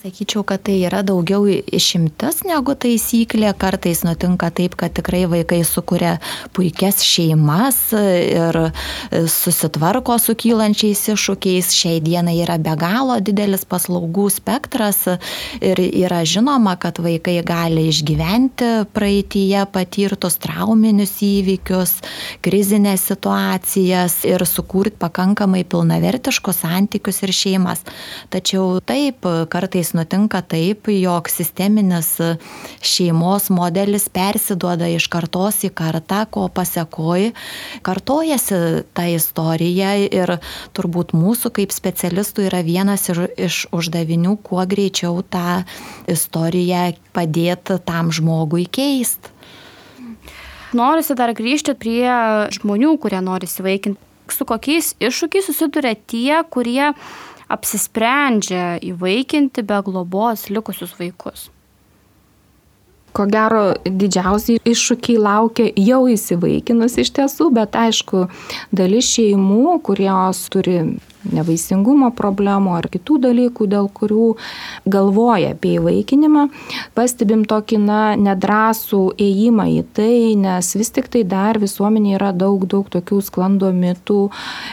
Sakyčiau, 0.00 0.46
kad 0.48 0.62
tai 0.64 0.78
yra 0.88 1.02
daugiau 1.04 1.42
išimtis 1.44 2.38
negu 2.48 2.72
taisyklė. 2.72 3.50
Kartais 3.60 4.00
nutinka 4.00 4.48
taip, 4.56 4.72
kad 4.80 4.94
tikrai 4.96 5.26
vaikai 5.28 5.58
sukuria 5.68 6.14
puikias 6.56 7.02
šeimas 7.04 7.76
ir 7.92 8.56
susitvarko 9.12 10.16
su 10.16 10.32
kylančiais 10.40 11.02
iššūkiais. 11.12 11.68
Šiai 11.76 12.00
dienai 12.00 12.38
yra 12.40 12.56
be 12.56 12.72
galo 12.80 13.18
didelis 13.20 13.66
paslaugų 13.68 14.24
spektras 14.32 15.02
ir 15.60 15.82
yra 15.84 16.22
žinoma, 16.24 16.78
kad 16.80 17.02
vaikai 17.04 17.36
gali 17.44 17.84
išgyventi 17.90 18.70
praeitįje 18.96 19.66
patirtus 19.68 20.40
trauminius 20.40 21.12
įvykius, 21.28 21.98
krizinės 22.40 23.04
situacijas 23.12 24.22
ir 24.24 24.46
sukurti 24.48 24.96
pakankamai 25.04 25.66
pilnavertiškus 25.68 26.64
santykius 26.64 27.20
ir 27.28 27.36
šeimas. 27.42 27.84
Tačiau 28.32 28.80
taip, 28.80 29.28
kartais 29.52 29.89
kartais 29.90 29.94
nutinka 29.94 30.42
taip, 30.42 30.88
jog 30.88 31.28
sisteminis 31.28 32.18
šeimos 32.82 33.50
modelis 33.50 34.08
persiduoda 34.08 34.88
iš 34.88 35.08
kartos 35.08 35.64
į 35.64 35.70
kartą, 35.74 36.26
ko 36.30 36.48
pasiekoji, 36.48 37.32
kartojasi 37.82 38.84
ta 38.94 39.06
istorija 39.06 39.96
ir 39.96 40.38
turbūt 40.74 41.12
mūsų 41.12 41.50
kaip 41.52 41.72
specialistų 41.72 42.48
yra 42.48 42.62
vienas 42.62 43.08
iš, 43.10 43.66
uždavinių, 43.72 44.38
kuo 44.42 44.64
greičiau 44.66 45.22
tą 45.22 45.64
istoriją 46.08 46.94
padėti 47.12 47.78
tam 47.84 48.10
žmogui 48.12 48.66
keisti. 48.66 49.30
Norisi 50.72 51.14
dar 51.18 51.32
grįžti 51.34 51.74
prie 51.74 52.06
žmonių, 52.54 52.96
kurie 53.02 53.20
nori 53.20 53.46
įsivaikinti. 53.46 53.98
Su 54.30 54.44
kokiais 54.46 54.94
iššūkiais 55.02 55.48
susiduria 55.50 55.96
tie, 56.06 56.44
kurie 56.46 56.92
apsisprendžia 57.50 58.76
įvaikinti 58.84 59.64
be 59.66 59.80
globos 59.86 60.48
likusius 60.52 60.94
vaikus? 60.98 61.48
Ko 63.10 63.26
gero, 63.26 63.72
didžiausiai 63.82 64.60
iššūkiai 64.70 65.18
laukia 65.18 65.66
jau 65.82 66.04
įsivaikinus 66.12 66.94
iš 67.02 67.10
tiesų, 67.16 67.48
bet 67.56 67.74
aišku, 67.74 68.28
dalis 68.70 69.08
šeimų, 69.16 69.80
kurios 69.86 70.44
turi 70.54 70.78
nevaisingumo 71.28 72.10
problemų 72.16 72.74
ar 72.78 72.88
kitų 72.92 73.18
dalykų, 73.26 73.66
dėl 73.70 73.88
kurių 73.92 74.34
galvoja 74.90 75.52
apie 75.54 75.76
įvaikinimą, 75.78 76.46
pastebim 76.96 77.44
tokį 77.48 77.80
na, 77.84 78.00
nedrasų 78.20 79.02
ėjimą 79.20 79.66
į 79.74 79.82
tai, 79.96 80.14
nes 80.40 80.72
vis 80.78 80.92
tik 80.94 81.10
tai 81.12 81.24
dar 81.28 81.60
visuomenė 81.60 82.16
yra 82.18 82.30
daug, 82.36 82.64
daug 82.70 82.88
tokių 82.92 83.20
sklandų 83.26 83.72
mitų, 83.76 84.20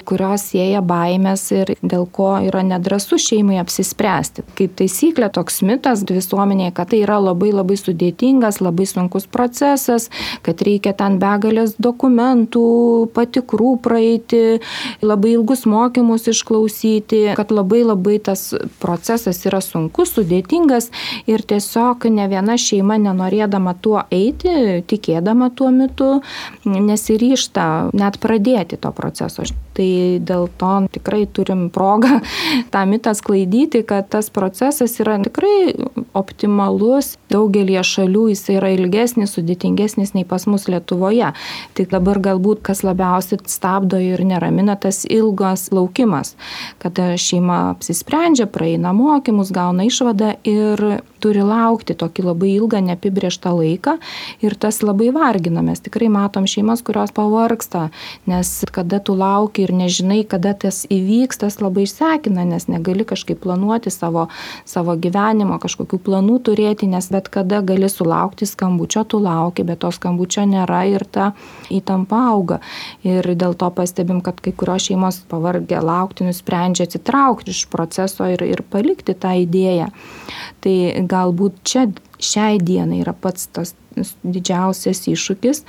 kurios 0.07 0.47
sieja 0.51 0.81
baimės 0.85 1.45
ir 1.55 1.73
dėl 1.81 2.07
ko 2.11 2.35
yra 2.47 2.63
nedrasų 2.67 3.19
šeimai 3.21 3.59
apsispręsti. 3.61 4.45
Kaip 4.57 4.77
taisyklė, 4.79 5.29
toks 5.33 5.61
mitas 5.67 6.05
visuomenėje, 6.07 6.73
kad 6.77 6.91
tai 6.93 7.01
yra 7.03 7.19
labai 7.21 7.51
labai 7.55 7.77
sudėtingas, 7.79 8.61
labai 8.63 8.87
sunkus 8.89 9.27
procesas, 9.29 10.09
kad 10.45 10.61
reikia 10.63 10.93
ten 10.97 11.19
begalės 11.21 11.75
dokumentų, 11.81 12.65
patikrų 13.15 13.73
praeiti, 13.83 14.59
labai 15.03 15.35
ilgus 15.35 15.65
mokymus 15.69 16.27
iš 16.31 16.36
išklausyti, 16.37 17.21
kad 17.37 17.51
labai 17.51 17.83
labai 17.83 18.17
tas 18.23 18.53
procesas 18.81 19.41
yra 19.49 19.61
sunkus, 19.65 20.13
sudėtingas 20.15 20.91
ir 21.29 21.43
tiesiog 21.49 22.07
ne 22.13 22.29
viena 22.31 22.57
šeima 22.61 22.99
nenorėdama 23.01 23.75
tuo 23.81 24.03
eiti, 24.13 24.83
tikėdama 24.87 25.51
tuo 25.57 25.71
metu, 25.73 26.11
nesiryšta 26.65 27.89
net 27.97 28.21
pradėti 28.23 28.79
to 28.81 28.93
proceso. 28.95 29.47
Tai 29.77 30.17
dėl 30.25 30.47
to 30.57 30.71
tikrai 30.95 31.27
turim 31.29 31.67
progą 31.73 32.17
tą 32.73 32.85
mitą 32.89 33.13
sklaidyti, 33.17 33.83
kad 33.85 34.09
tas 34.09 34.31
procesas 34.33 34.97
yra 35.03 35.19
tikrai 35.21 35.75
optimalus. 36.17 37.15
Daugelie 37.29 37.83
šalių 37.85 38.23
jis 38.31 38.41
yra 38.55 38.71
ilgesnis, 38.73 39.35
sudėtingesnis 39.37 40.15
nei 40.15 40.25
pas 40.25 40.47
mus 40.49 40.65
Lietuvoje. 40.71 41.29
Tik 41.77 41.91
dabar 41.93 42.17
galbūt 42.23 42.63
kas 42.65 42.81
labiausiai 42.87 43.43
stabdo 43.45 43.99
ir 44.01 44.23
neramina 44.25 44.77
tas 44.79 45.03
ilgas 45.05 45.67
laukimas, 45.75 46.33
kada 46.81 47.13
šeima 47.21 47.67
apsisprendžia, 47.75 48.47
praeina 48.49 48.95
mokymus, 48.97 49.53
gauna 49.53 49.85
išvadą 49.87 50.33
ir 50.47 50.83
turi 51.21 51.43
laukti 51.45 51.95
tokį 51.97 52.25
labai 52.29 52.51
ilgą 52.55 52.81
neapibrieštą 52.89 53.53
laiką 53.57 53.97
ir 54.45 54.57
tas 54.57 54.81
labai 54.85 55.11
vargina. 55.13 55.63
Mes 55.65 55.81
tikrai 55.83 56.09
matom 56.13 56.47
šeimas, 56.49 56.83
kurios 56.85 57.13
pavarksta, 57.15 57.87
nes 58.29 58.53
kada 58.73 59.01
tu 59.03 59.17
lauki 59.17 59.66
ir 59.67 59.73
nežinai, 59.75 60.21
kada 60.29 60.53
tas 60.57 60.85
įvyks, 60.89 61.41
tas 61.43 61.59
labai 61.61 61.85
išsekina, 61.85 62.45
nes 62.47 62.67
negali 62.71 63.05
kažkaip 63.07 63.41
planuoti 63.43 63.91
savo, 63.93 64.27
savo 64.67 64.95
gyvenimo, 64.97 65.59
kažkokių 65.61 65.99
planų 66.07 66.39
turėti, 66.47 66.89
nes 66.89 67.09
bet 67.13 67.29
kada 67.33 67.61
gali 67.65 67.89
sulaukti 67.91 68.47
skambučio, 68.49 69.03
tu 69.03 69.21
lauki, 69.23 69.65
bet 69.67 69.83
to 69.83 69.91
skambučio 69.93 70.47
nėra 70.49 70.83
ir 70.89 71.05
ta 71.05 71.31
įtampa 71.73 72.23
auga. 72.31 72.61
Ir 73.07 73.27
dėl 73.35 73.57
to 73.59 73.69
pastebim, 73.75 74.23
kad 74.25 74.41
kai 74.43 74.55
kurios 74.55 74.87
šeimos 74.87 75.21
pavargę 75.29 75.81
laukti, 75.83 76.27
nusprendžia 76.27 76.87
atsitraukti 76.87 77.53
iš 77.53 77.65
proceso 77.71 78.27
ir, 78.31 78.43
ir 78.47 78.63
palikti 78.71 79.17
tą 79.17 79.35
idėją. 79.43 79.91
Tai 80.63 80.75
galbūt 81.09 81.61
čia 81.67 81.87
šiai 82.19 82.57
dienai 82.61 83.01
yra 83.03 83.13
pats 83.13 83.49
tas 83.53 83.75
didžiausias 83.97 85.01
iššūkis, 85.09 85.63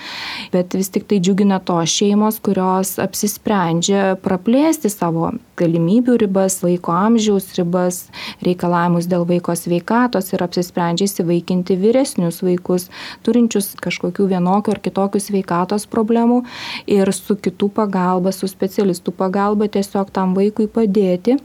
bet 0.52 0.74
vis 0.76 0.90
tik 0.92 1.06
tai 1.08 1.20
džiugina 1.22 1.60
tos 1.64 1.88
šeimos, 1.92 2.40
kurios 2.44 2.96
apsisprendžia 3.00 4.18
praplėsti 4.24 4.90
savo 4.92 5.30
galimybių 5.58 6.18
ribas, 6.22 6.58
vaiko 6.64 6.92
amžiaus 6.94 7.50
ribas, 7.58 8.02
reikalavimus 8.44 9.08
dėl 9.10 9.26
vaiko 9.28 9.56
sveikatos 9.56 10.32
ir 10.34 10.44
apsisprendžia 10.44 11.08
įsivaikinti 11.08 11.78
vyresnius 11.80 12.42
vaikus, 12.44 12.88
turinčius 13.26 13.72
kažkokių 13.80 14.28
vienokių 14.34 14.76
ar 14.76 14.82
kitokių 14.84 15.22
sveikatos 15.24 15.88
problemų 15.90 16.42
ir 16.86 17.12
su 17.16 17.36
kitų 17.36 17.72
pagalba, 17.80 18.34
su 18.36 18.50
specialistų 18.50 19.16
pagalba 19.16 19.70
tiesiog 19.72 20.12
tam 20.14 20.36
vaikui 20.38 20.68
padėti 20.68 21.38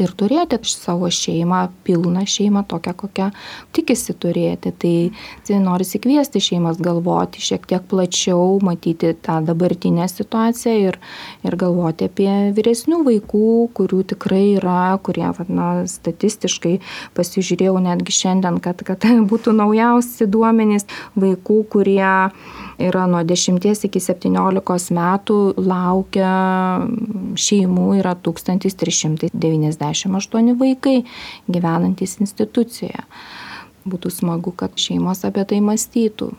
ir 0.00 0.12
turėti 0.16 0.56
savo 0.68 1.08
šeimą, 1.12 1.66
pilną 1.84 2.24
šeimą, 2.28 2.64
tokią, 2.68 2.94
kokią 2.96 3.28
tikisi 3.76 4.14
turėti. 4.16 4.72
Tai, 4.72 4.94
tai 5.46 5.58
nori 5.62 5.84
įkviesti 5.84 6.40
šeimas 6.42 6.80
galvoti 6.82 7.42
šiek 7.44 7.66
tiek 7.68 7.84
plačiau, 7.90 8.58
matyti 8.64 9.12
tą 9.24 9.40
dabartinę 9.44 10.08
situaciją 10.08 10.74
ir, 10.88 10.98
ir 11.44 11.56
galvoti 11.60 12.08
apie 12.08 12.30
vyresnių 12.56 13.02
vaikų, 13.08 13.52
kurių 13.76 14.02
tikrai 14.14 14.44
yra, 14.56 14.96
kurie, 15.04 15.28
na, 15.52 15.68
statistiškai 15.90 16.78
pasižiūrėjau 17.16 17.76
netgi 17.84 18.16
šiandien, 18.22 18.60
kad, 18.64 18.80
kad 18.86 19.04
būtų 19.30 19.56
naujausi 19.60 20.28
duomenys 20.30 20.88
vaikų, 21.18 21.62
kurie 21.72 22.12
yra 22.78 23.06
nuo 23.10 23.22
10 23.24 23.84
iki 23.88 24.00
17 24.00 24.94
metų 24.96 25.54
laukia 25.60 26.32
šeimų 27.36 27.98
yra 28.00 28.14
1398 28.16 30.58
vaikai 30.60 31.04
gyvenantys 31.48 32.20
institucijoje. 32.20 33.02
Būtų 33.82 34.10
smagu, 34.14 34.52
kad 34.54 34.70
šeimos 34.78 35.24
apie 35.26 35.42
tai 35.48 35.60
mąstytų, 35.64 36.32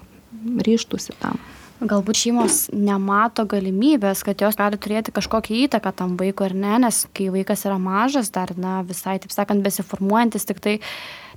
ryštųsi 0.63 1.11
tam. 1.19 1.35
Galbūt 1.83 2.15
šeimos 2.15 2.71
nemato 2.71 3.43
galimybės, 3.49 4.23
kad 4.23 4.39
jos 4.39 4.55
gali 4.55 4.77
turėti 4.79 5.11
kažkokią 5.11 5.65
įtaką 5.65 5.91
tam 5.97 6.15
vaikui 6.19 6.45
ar 6.47 6.53
ne, 6.55 6.77
nes 6.85 7.07
kai 7.11 7.27
vaikas 7.33 7.65
yra 7.67 7.77
mažas, 7.81 8.31
dar, 8.31 8.53
na, 8.55 8.83
visai, 8.87 9.19
taip 9.19 9.31
sakant, 9.35 9.63
besiformuojantis, 9.65 10.45
tik 10.47 10.59
tai 10.63 10.79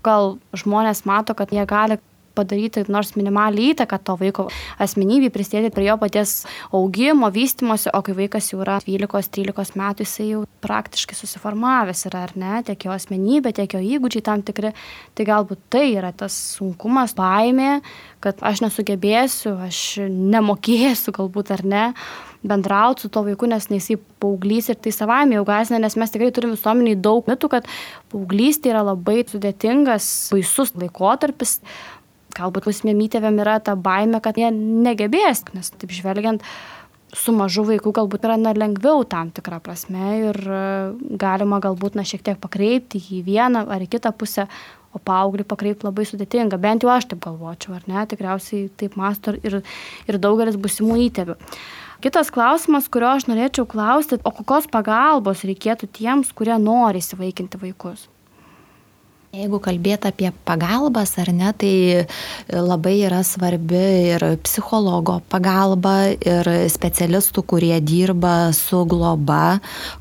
gal 0.07 0.38
žmonės 0.55 1.03
mato, 1.09 1.35
kad 1.35 1.50
jie 1.50 1.67
gali 1.67 1.99
padaryti 2.37 2.85
nors 2.93 3.14
minimalią 3.16 3.73
įtaką 3.73 3.99
to 4.07 4.16
vaiko 4.21 4.47
asmenybei, 4.83 5.33
prisidėti 5.35 5.73
prie 5.75 5.88
jo 5.88 5.97
paties 6.00 6.35
augimo, 6.75 7.31
vystimosi, 7.35 7.90
o 7.93 8.02
kai 8.07 8.16
vaikas 8.19 8.52
jau 8.52 8.61
yra 8.64 8.78
12-13 8.85 9.81
metų, 9.81 10.07
jisai 10.07 10.28
jau 10.33 10.45
praktiškai 10.66 11.16
susiformavęs 11.19 12.07
yra, 12.11 12.26
ar 12.28 12.37
ne, 12.38 12.61
tiek 12.66 12.88
jo 12.88 12.95
asmenybė, 12.95 13.55
tiek 13.57 13.76
jo 13.76 13.83
įgūdžiai 13.97 14.26
tam 14.26 14.45
tikri, 14.47 14.73
tai 15.16 15.28
galbūt 15.28 15.66
tai 15.73 15.88
yra 15.95 16.12
tas 16.16 16.37
sunkumas, 16.57 17.16
baimė, 17.19 17.81
kad 18.25 18.40
aš 18.45 18.64
nesugebėsiu, 18.66 19.57
aš 19.66 19.83
nemokėsiu 20.07 21.14
galbūt 21.16 21.52
ar 21.57 21.66
ne 21.66 21.85
bendrauti 22.47 23.02
su 23.02 23.11
to 23.12 23.23
vaiku, 23.26 23.49
nes 23.50 23.66
jisai 23.71 23.99
paauglys 24.23 24.71
ir 24.71 24.78
tai 24.81 24.93
savami 24.95 25.37
jau 25.38 25.45
gazina, 25.49 25.81
nes 25.83 25.97
mes 25.99 26.12
tikrai 26.12 26.31
turime 26.35 26.57
visuomeniai 26.57 26.99
daug 27.02 27.26
mitų, 27.28 27.50
kad 27.52 27.69
paauglystė 28.12 28.73
yra 28.73 28.85
labai 28.87 29.25
sudėtingas, 29.28 30.09
baisus 30.35 30.75
laikotarpis, 30.78 31.59
galbūt 32.37 32.69
būsimiem 32.69 33.05
įtėviam 33.07 33.38
yra 33.43 33.59
ta 33.64 33.76
baime, 33.76 34.21
kad 34.25 34.38
jie 34.38 34.50
negebės, 34.55 35.45
nes 35.57 35.73
taip 35.75 35.95
žvelgiant, 35.97 36.45
su 37.16 37.33
mažu 37.33 37.64
vaiku 37.66 37.93
galbūt 37.97 38.26
yra 38.28 38.37
na, 38.40 38.52
lengviau 38.57 39.05
tam 39.09 39.31
tikrą 39.35 39.61
prasme 39.64 40.16
ir 40.31 40.40
e, 40.43 40.64
galima 41.21 41.61
galbūt 41.64 41.97
na, 41.97 42.05
šiek 42.07 42.25
tiek 42.26 42.40
pakreipti 42.43 43.00
į 43.00 43.23
vieną 43.26 43.66
ar 43.73 43.85
į 43.85 43.88
kitą 43.97 44.12
pusę, 44.16 44.47
o 44.97 45.00
paauglį 45.02 45.45
pakreipti 45.49 45.87
labai 45.87 46.07
sudėtinga. 46.09 46.59
Bent 46.61 46.85
jau 46.85 46.93
aš 46.93 47.11
taip 47.11 47.21
galvočiau, 47.26 47.76
ar 47.76 47.85
ne? 47.90 48.05
Tikriausiai 48.09 48.71
taip 48.81 48.97
masto 48.97 49.37
ir, 49.45 49.61
ir 50.09 50.21
daugelis 50.23 50.57
busimų 50.61 50.99
įtėvių. 51.11 51.37
Kitas 52.05 52.28
klausimas, 52.33 52.90
kurio 52.93 53.09
aš 53.14 53.25
norėčiau 53.28 53.64
klausti, 53.69 54.19
o 54.21 54.33
kokios 54.37 54.69
pagalbos 54.73 55.45
reikėtų 55.49 55.88
tiems, 55.97 56.33
kurie 56.37 56.57
nori 56.61 57.00
įsivaikinti 57.00 57.61
vaikus? 57.61 58.07
Jeigu 59.37 59.59
kalbėt 59.61 60.07
apie 60.09 60.31
pagalbas 60.49 61.11
ar 61.21 61.28
ne, 61.35 61.50
tai 61.61 62.07
labai 62.49 62.95
yra 63.05 63.19
svarbi 63.26 63.80
ir 64.15 64.23
psichologo 64.41 65.19
pagalba, 65.28 66.08
ir 66.15 66.49
specialistų, 66.73 67.43
kurie 67.45 67.75
dirba 67.84 68.54
su 68.56 68.80
globa, 68.89 69.58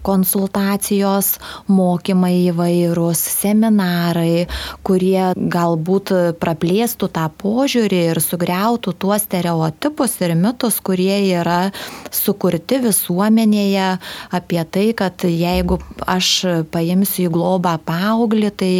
konsultacijos, 0.07 1.33
mokymai 1.67 2.45
įvairūs, 2.53 3.23
seminarai, 3.41 4.45
kurie 4.87 5.33
galbūt 5.35 6.13
praplėstų 6.39 7.11
tą 7.17 7.25
požiūrį 7.43 8.01
ir 8.13 8.21
sugriautų 8.23 8.95
tuos 9.03 9.27
stereotipus 9.27 10.15
ir 10.23 10.37
mitus, 10.39 10.79
kurie 10.79 11.17
yra 11.33 11.73
sukurti 12.07 12.79
visuomenėje 12.87 13.91
apie 14.39 14.63
tai, 14.63 14.87
kad 14.95 15.27
jeigu 15.27 15.81
aš 16.07 16.31
paimsiu 16.71 17.27
į 17.27 17.35
globą 17.35 17.75
paauglį, 17.83 18.55
tai 18.55 18.73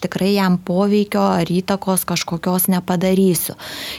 aš 0.00 0.08
tikrai 0.08 0.34
jam 0.34 0.58
poveikio 0.58 1.20
ar 1.20 1.44
įtakos 1.44 2.04
kažkokios 2.08 2.68
nepadarysiu. 2.68 3.54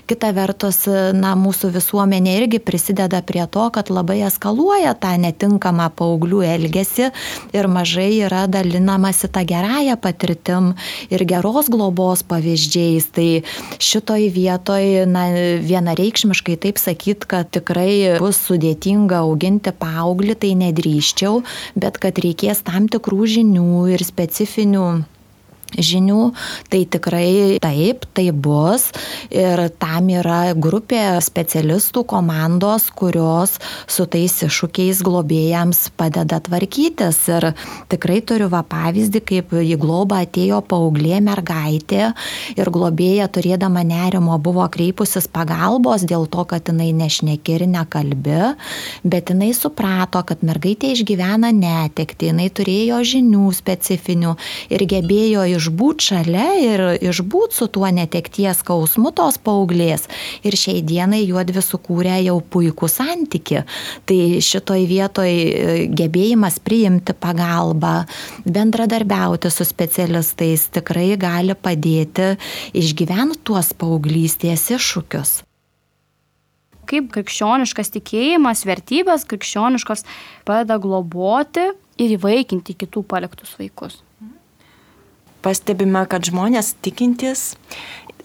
Kita 0.08 0.32
vertus, 0.34 0.88
na, 1.14 1.36
mūsų 1.36 1.72
visuomenė 1.76 2.38
irgi 2.42 2.60
prisideda 2.60 3.22
prie 3.22 3.46
to, 3.48 3.70
kad 3.70 3.90
labai 3.90 4.22
eskaluoja 4.26 4.96
tą 4.96 5.18
netinkamą 5.22 5.92
paauglių 5.96 6.42
elgesį 6.42 7.12
ir 7.54 7.68
mažai 7.68 8.24
yra 8.26 8.48
dalinamasi 8.48 9.30
tą 9.30 9.46
gerąją 9.46 9.98
patirtim 10.02 10.74
ir 11.10 11.26
geros 11.26 11.70
globos 11.70 12.24
pavyzdžiais. 12.24 13.12
Tai 13.12 13.44
šitoj 13.78 14.30
vietoj, 14.34 15.06
na, 15.06 15.28
vienareikšmiškai 15.62 16.58
taip 16.58 16.82
sakyt, 16.82 17.26
kad 17.26 17.52
tikrai 17.52 18.18
bus 18.20 18.42
sudėtinga 18.48 19.22
auginti 19.22 19.72
paauglį, 19.72 20.36
tai 20.42 20.56
nedrįščiau, 20.66 21.42
bet 21.76 22.02
kad 22.02 22.18
reikės 22.18 22.66
tam 22.66 22.90
tikrų 22.92 23.26
žinių 23.38 23.88
ir 23.94 24.06
specifinių 24.06 24.88
žinių, 25.78 26.32
tai 26.72 26.84
tikrai 26.92 27.60
taip, 27.64 28.06
tai 28.16 28.30
bus. 28.32 28.90
Ir 29.32 29.68
tam 29.82 30.10
yra 30.12 30.54
grupė 30.58 31.20
specialistų 31.24 32.04
komandos, 32.10 32.90
kurios 32.96 33.58
su 33.88 34.06
tais 34.12 34.36
iššūkiais 34.48 35.02
globėjams 35.06 35.90
padeda 36.00 36.42
tvarkytis. 36.44 37.22
Ir 37.32 37.52
tikrai 37.92 38.20
turiu 38.26 38.50
va 38.52 38.64
pavyzdį, 38.68 39.24
kaip 39.32 39.56
į 39.56 39.78
globą 39.82 40.24
atėjo 40.26 40.62
paauglė 40.68 41.22
mergaitė 41.24 42.12
ir 42.58 42.72
globėja 42.74 43.30
turėdama 43.32 43.84
nerimo 43.88 44.38
buvo 44.42 44.66
kreipusis 44.72 45.28
pagalbos 45.32 46.06
dėl 46.08 46.28
to, 46.32 46.46
kad 46.50 46.70
jinai 46.70 46.92
nešneki 46.96 47.58
ir 47.58 47.68
nekalbi, 47.70 48.54
bet 49.04 49.32
jinai 49.32 49.52
suprato, 49.58 50.22
kad 50.28 50.44
mergaitė 50.46 50.94
išgyvena 50.96 51.52
netekti, 51.56 52.32
jinai 52.32 52.50
turėjo 52.54 53.02
žinių 53.14 53.52
specifinių 53.56 54.36
ir 54.74 54.86
gebėjo 54.90 55.46
iš 55.56 55.61
išbūt 55.62 56.06
šalia 56.10 56.47
ir 56.62 56.84
išbūt 57.12 57.54
su 57.56 57.67
tuo 57.71 57.89
netekties 57.93 58.62
skausmu 58.63 59.13
tos 59.15 59.38
paauglės. 59.41 60.08
Ir 60.47 60.58
šiai 60.58 60.82
dienai 60.86 61.21
juodvi 61.24 61.62
sukūrė 61.63 62.17
jau 62.26 62.39
puikų 62.41 62.89
santyki. 62.89 63.63
Tai 64.10 64.19
šitoj 64.41 64.88
vietoj 64.89 65.32
e, 65.32 65.78
gebėjimas 65.93 66.60
priimti 66.63 67.13
pagalbą, 67.13 68.02
bendradarbiauti 68.45 69.52
su 69.54 69.67
specialistais 69.67 70.67
tikrai 70.74 71.13
gali 71.21 71.56
padėti 71.56 72.34
išgyventi 72.78 73.41
tuos 73.45 73.74
paauglystės 73.78 74.69
iššūkius 74.76 75.41
kaip 76.91 77.06
krikščioniškas 77.13 77.93
tikėjimas, 77.93 78.65
vertybės 78.67 79.24
krikščioniškos 79.30 80.04
padeda 80.43 80.76
globoti 80.82 81.69
ir 82.02 82.15
įvaikinti 82.17 82.76
kitų 82.84 83.06
paliktus 83.08 83.54
vaikus 83.56 84.02
pastebime, 85.46 86.04
kad 86.10 86.26
žmonės 86.28 86.76
tikintis, 86.86 87.56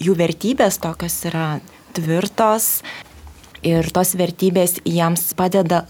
jų 0.02 0.16
vertybės 0.18 0.80
tokios 0.82 1.18
yra 1.28 1.48
tvirtos 1.96 2.80
ir 3.66 3.88
tos 3.94 4.14
vertybės 4.18 4.78
jiems 4.84 5.32
padeda 5.36 5.84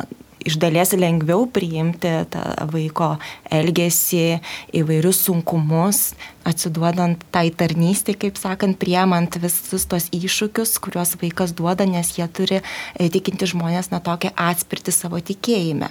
iš 0.47 0.57
dalies 0.63 0.95
lengviau 0.95 1.47
priimti 1.51 2.13
tą 2.31 2.43
vaiko 2.71 3.17
elgesį, 3.53 4.39
įvairius 4.79 5.25
sunkumus, 5.27 6.13
atsiduodant 6.47 7.25
tai 7.35 7.49
tarnystė, 7.51 8.15
kaip 8.15 8.39
sakant, 8.39 8.79
priemant 8.79 9.41
visus 9.43 9.89
tos 9.91 10.07
iššūkius, 10.15 10.77
kuriuos 10.83 11.17
vaikas 11.23 11.57
duoda, 11.59 11.89
nes 11.89 12.15
jie 12.19 12.29
turi 12.31 12.61
e, 12.61 13.09
tikinti 13.11 13.51
žmonės 13.51 13.91
na 13.91 13.99
tokią 14.05 14.31
atspirti 14.39 14.95
savo 14.95 15.19
tikėjime. 15.19 15.91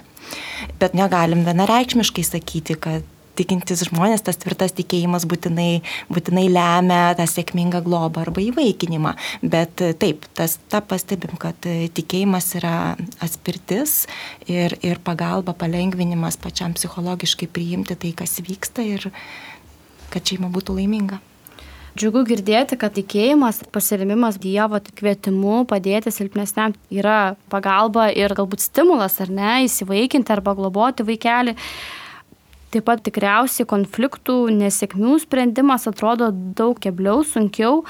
Bet 0.80 0.96
negalim 0.96 1.44
vienareikšmiškai 1.46 2.24
sakyti, 2.24 2.80
kad 2.80 3.04
tikintis 3.38 3.84
žmonės, 3.88 4.24
tas 4.26 4.38
tvirtas 4.40 4.74
tikėjimas 4.76 5.26
būtinai, 5.28 5.82
būtinai 6.12 6.46
lemia 6.52 7.14
tą 7.18 7.26
sėkmingą 7.30 7.82
globą 7.86 8.24
arba 8.24 8.42
įvaikinimą. 8.44 9.14
Bet 9.44 9.84
e, 9.84 9.92
taip, 9.98 10.26
tas, 10.38 10.58
tą 10.72 10.82
pastebim, 10.88 11.36
kad 11.40 11.68
e, 11.68 11.90
tikėjimas 11.96 12.50
yra 12.60 12.76
atspirtis 13.24 14.04
ir, 14.48 14.76
ir 14.86 15.00
pagalba, 15.04 15.56
palengvinimas 15.56 16.40
pačiam 16.40 16.76
psichologiškai 16.76 17.48
priimti 17.52 17.98
tai, 17.98 18.12
kas 18.16 18.38
vyksta 18.44 18.84
ir 18.86 19.10
kad 20.12 20.24
šeima 20.24 20.50
būtų 20.52 20.80
laiminga. 20.80 21.20
Džiugu 21.96 22.26
girdėti, 22.28 22.76
kad 22.76 22.92
tikėjimas, 22.92 23.62
pasirimimas 23.72 24.36
Dievo 24.36 24.76
kvietimu 24.98 25.62
padėti 25.68 26.10
silpnesniam 26.12 26.74
yra 26.92 27.36
pagalba 27.48 28.10
ir 28.12 28.34
galbūt 28.36 28.60
stimulas, 28.60 29.16
ar 29.24 29.32
ne, 29.32 29.52
įsivaikinti 29.64 30.34
arba 30.34 30.52
globoti 30.58 31.06
vaikelį. 31.08 31.54
Taip 32.74 32.82
pat 32.88 32.98
tikriausiai 33.06 33.62
konfliktų 33.70 34.48
nesėkmių 34.50 35.20
sprendimas 35.22 35.84
atrodo 35.86 36.32
daug 36.34 36.74
kebliau, 36.82 37.20
sunkiau 37.22 37.84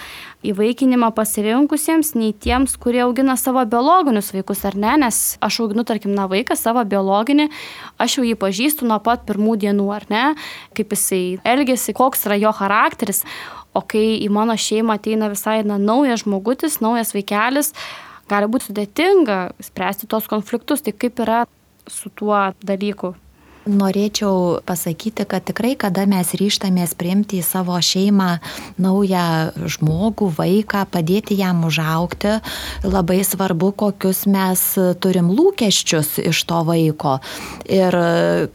įvaikinimą 0.44 1.08
pasirinkusiems 1.16 2.12
nei 2.18 2.34
tiems, 2.36 2.74
kurie 2.76 3.00
augina 3.06 3.38
savo 3.40 3.64
biologinius 3.64 4.28
vaikus, 4.36 4.66
ar 4.68 4.76
ne, 4.76 4.92
nes 5.06 5.22
aš 5.40 5.58
auginu, 5.64 5.86
tarkim, 5.88 6.12
na 6.12 6.28
vaiką 6.28 6.58
savo 6.60 6.84
biologinį, 6.84 7.48
aš 7.96 8.18
jau 8.18 8.26
jį 8.28 8.36
pažįstu 8.44 8.84
nuo 8.90 9.00
pat 9.00 9.24
pirmų 9.24 9.56
dienų, 9.64 9.88
ar 9.96 10.08
ne, 10.12 10.24
kaip 10.76 10.92
jisai 10.92 11.24
elgesi, 11.40 11.96
koks 11.96 12.28
yra 12.28 12.36
jo 12.44 12.52
charakteris, 12.60 13.24
o 13.72 13.80
kai 13.80 14.20
į 14.20 14.28
mano 14.28 14.60
šeimą 14.60 15.00
ateina 15.00 15.32
visai 15.32 15.62
na, 15.64 15.80
naujas 15.80 16.26
žmogutis, 16.26 16.82
naujas 16.84 17.16
vaikelis, 17.16 17.72
gali 18.28 18.52
būti 18.52 18.74
sudėtinga 18.74 19.44
spręsti 19.72 20.12
tos 20.12 20.28
konfliktus, 20.28 20.84
tai 20.84 20.92
kaip 20.92 21.24
yra 21.24 21.46
su 21.88 22.12
tuo 22.12 22.50
dalyku 22.60 23.16
Norėčiau 23.66 24.60
pasakyti, 24.62 25.24
kad 25.26 25.42
tikrai, 25.48 25.74
kada 25.74 26.04
mes 26.06 26.30
ryštamės 26.38 26.94
priimti 26.94 27.40
į 27.40 27.46
savo 27.46 27.74
šeimą 27.82 28.36
naują 28.78 29.26
žmogų, 29.66 30.30
vaiką, 30.38 30.84
padėti 30.92 31.34
jam 31.40 31.64
užaukti, 31.66 32.36
labai 32.86 33.20
svarbu, 33.26 33.72
kokius 33.74 34.22
mes 34.30 34.62
turim 35.02 35.32
lūkesčius 35.34 36.20
iš 36.22 36.44
to 36.46 36.62
vaiko. 36.68 37.18
Ir 37.66 37.98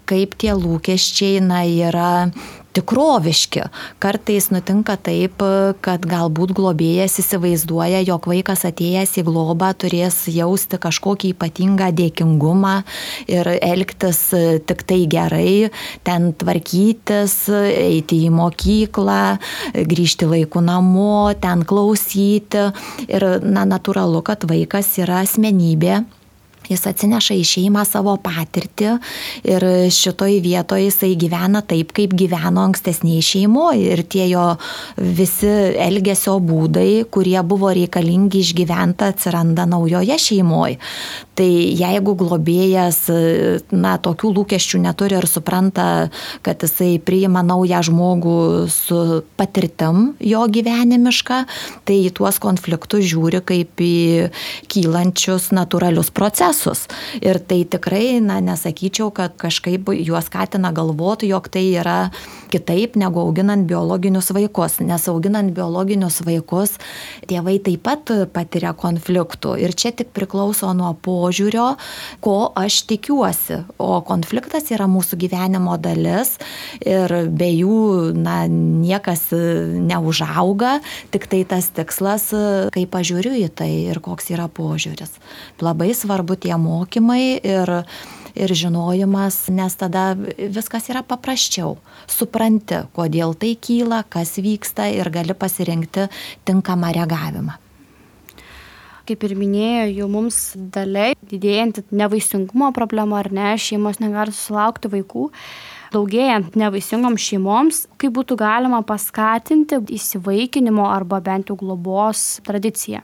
kaip 0.08 0.40
tie 0.40 0.56
lūkesčiai 0.56 1.44
na, 1.44 1.66
yra 1.68 2.32
tikroviški. 2.76 3.66
Kartais 4.02 4.50
nutinka 4.54 4.96
taip, 5.02 5.44
kad 5.84 6.06
galbūt 6.08 6.54
globėjas 6.58 7.20
įsivaizduoja, 7.22 8.02
jog 8.08 8.28
vaikas 8.32 8.66
atėjęs 8.70 9.18
į 9.22 9.26
globą 9.28 9.72
turės 9.82 10.24
jausti 10.32 10.80
kažkokį 10.82 11.34
ypatingą 11.36 11.92
dėkingumą 11.98 12.76
ir 13.32 13.50
elgtis 13.58 14.24
tik 14.68 14.86
tai 14.88 15.02
gerai, 15.12 15.72
ten 16.08 16.32
tvarkytis, 16.38 17.36
eiti 17.52 18.24
į 18.28 18.32
mokyklą, 18.36 19.22
grįžti 19.76 20.30
laiku 20.30 20.64
namo, 20.64 21.32
ten 21.42 21.66
klausyti. 21.68 22.70
Ir 23.12 23.28
na, 23.44 23.66
natūralu, 23.68 24.24
kad 24.26 24.48
vaikas 24.50 24.96
yra 25.02 25.22
asmenybė 25.26 26.02
Jis 26.72 26.86
atsineša 26.88 27.36
į 27.36 27.44
šeimą 27.48 27.84
savo 27.88 28.16
patirtį 28.24 28.96
ir 29.52 29.66
šitoj 29.92 30.38
vietoje 30.44 30.88
jisai 30.88 31.14
gyvena 31.20 31.64
taip, 31.68 31.92
kaip 31.98 32.16
gyveno 32.18 32.64
ankstesniai 32.70 33.24
šeimoje. 33.26 33.92
Ir 33.92 34.04
tie 34.08 34.30
jo 34.32 34.46
visi 34.98 35.52
elgesio 35.86 36.38
būdai, 36.40 37.04
kurie 37.12 37.40
buvo 37.44 37.74
reikalingi 37.76 38.44
išgyventi, 38.46 39.12
atsiranda 39.12 39.68
naujoje 39.70 40.18
šeimoje. 40.30 40.80
Tai 41.42 41.50
jeigu 41.50 42.16
globėjas, 42.20 43.02
na, 43.74 43.96
tokių 43.98 44.34
lūkesčių 44.38 44.82
neturi 44.86 45.18
ir 45.18 45.28
supranta, 45.30 45.88
kad 46.46 46.62
jisai 46.62 47.00
priima 47.02 47.42
naują 47.46 47.82
žmogų 47.90 48.38
su 48.70 49.02
patirtim 49.40 50.14
jo 50.22 50.46
gyvenimišką, 50.46 51.42
tai 51.90 52.00
į 52.06 52.14
tuos 52.22 52.38
konfliktus 52.44 53.08
žiūri 53.10 53.42
kaip 53.42 53.82
į 53.82 54.30
kylančius 54.70 55.50
natūralius 55.56 56.14
procesus 56.14 56.32
procesus. 56.32 56.88
Ir 57.22 57.40
tai 57.40 57.64
tikrai, 57.66 58.20
na, 58.22 58.40
nesakyčiau, 58.42 59.12
kad 59.14 59.36
kažkaip 59.38 59.90
juos 60.02 60.26
skatina 60.30 60.72
galvoti, 60.72 61.28
jog 61.28 61.50
tai 61.50 61.74
yra 61.76 62.12
kitaip 62.52 62.96
negu 62.96 63.22
auginant 63.22 63.68
biologinius 63.68 64.32
vaikus. 64.32 64.80
Nes 64.80 65.08
auginant 65.08 65.54
biologinius 65.54 66.22
vaikus 66.26 66.78
tėvai 67.28 67.60
taip 67.64 67.84
pat 67.84 68.12
patiria 68.34 68.74
konfliktų. 68.74 69.58
Ir 69.62 69.74
čia 69.74 69.92
tik 69.92 70.12
priklauso 70.14 70.72
nuo 70.74 70.94
požiūrio, 70.94 71.31
ko 72.24 72.36
aš 72.58 72.82
tikiuosi. 72.90 73.62
O 73.82 74.02
konfliktas 74.06 74.72
yra 74.74 74.88
mūsų 74.92 75.20
gyvenimo 75.26 75.78
dalis 75.82 76.38
ir 76.84 77.14
be 77.32 77.50
jų, 77.52 78.12
na, 78.18 78.44
niekas 78.52 79.30
neužauga, 79.32 80.80
tik 81.14 81.28
tai 81.32 81.44
tas 81.48 81.72
tikslas, 81.74 82.30
kaip 82.76 82.92
pažiūriu 82.94 83.36
į 83.42 83.50
tai 83.56 83.72
ir 83.92 84.02
koks 84.04 84.32
yra 84.34 84.48
požiūris. 84.52 85.18
Labai 85.62 85.92
svarbu 85.98 86.40
tie 86.42 86.58
mokymai 86.60 87.24
ir 87.40 87.82
ir 88.36 88.54
žinojimas, 88.56 89.50
nes 89.52 89.76
tada 89.76 90.14
viskas 90.16 90.90
yra 90.92 91.04
paprasčiau. 91.04 91.78
Supranti, 92.08 92.86
kodėl 92.96 93.36
tai 93.36 93.56
kyla, 93.60 94.04
kas 94.08 94.38
vyksta 94.42 94.88
ir 94.96 95.12
gali 95.14 95.36
pasirinkti 95.36 96.08
tinkamą 96.48 96.94
reagavimą. 96.96 97.60
Kaip 99.12 99.26
ir 99.28 99.34
minėjo, 99.36 99.88
jau 99.92 100.06
mums 100.08 100.36
daliai 100.72 101.18
didėjant 101.28 101.82
nevaisingumo 101.92 102.70
problema 102.72 103.18
ar 103.20 103.28
ne, 103.36 103.50
šeimos 103.60 103.98
negali 104.00 104.32
susilaukti 104.32 104.88
vaikų 104.88 105.26
daugėjant 105.92 106.56
nevaisingom 106.56 107.18
šeimoms, 107.20 107.90
kaip 108.00 108.14
būtų 108.16 108.38
galima 108.40 108.80
paskatinti 108.88 109.82
įsivaikinimo 109.98 110.86
arba 110.88 111.20
bent 111.20 111.52
jau 111.52 111.58
globos 111.60 112.40
tradiciją. 112.48 113.04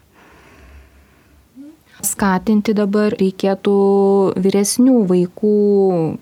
Skatinti 2.08 2.72
dabar 2.78 3.12
reikėtų 3.20 3.76
vyresnių 4.40 5.02
vaikų 5.12 5.54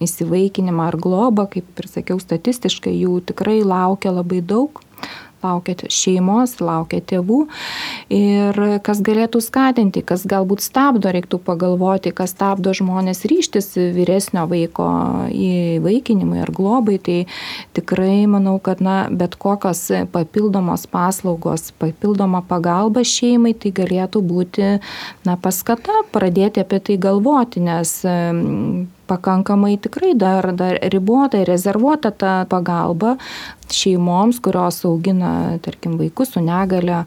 įsivaikinimą 0.01 0.89
ar 0.89 0.97
globą, 0.97 1.45
kaip 1.53 1.83
ir 1.83 1.91
sakiau, 1.91 2.17
statistiškai 2.17 2.95
jų 3.03 3.19
tikrai 3.29 3.59
laukia 3.61 4.15
labai 4.17 4.41
daug 4.41 4.81
laukia 5.45 5.89
šeimos, 5.91 6.57
laukia 6.63 7.01
tėvų. 7.13 7.39
Ir 8.13 8.59
kas 8.85 9.01
galėtų 9.05 9.41
skatinti, 9.43 10.03
kas 10.05 10.25
galbūt 10.29 10.63
stabdo, 10.65 11.11
reiktų 11.13 11.39
pagalvoti, 11.45 12.13
kas 12.15 12.33
stabdo 12.35 12.73
žmonės 12.75 13.23
ryštis 13.29 13.73
vyresnio 13.95 14.45
vaiko 14.49 14.87
įvaikinimui 15.31 16.41
ar 16.43 16.51
globai, 16.55 16.97
tai 16.99 17.19
tikrai 17.77 18.25
manau, 18.29 18.57
kad 18.63 18.81
na, 18.83 19.05
bet 19.11 19.37
kokios 19.41 19.87
papildomos 20.13 20.87
paslaugos, 20.91 21.71
papildoma 21.81 22.43
pagalba 22.45 23.05
šeimai, 23.05 23.55
tai 23.57 23.73
galėtų 23.75 24.21
būti 24.25 24.75
na, 25.27 25.37
paskata 25.37 26.03
pradėti 26.13 26.63
apie 26.63 26.81
tai 26.83 26.99
galvoti, 27.01 27.63
nes 27.65 27.97
pakankamai 29.07 29.75
tikrai 29.81 30.13
dar, 30.17 30.51
dar 30.55 30.79
ribota 30.93 31.41
ir 31.41 31.49
rezervuota 31.49 32.11
ta 32.11 32.33
pagalba 32.49 33.15
šeimoms, 33.71 34.39
kurios 34.45 34.83
augina, 34.85 35.57
tarkim, 35.65 35.97
vaikus 35.97 36.35
su 36.35 36.43
negale 36.43 37.03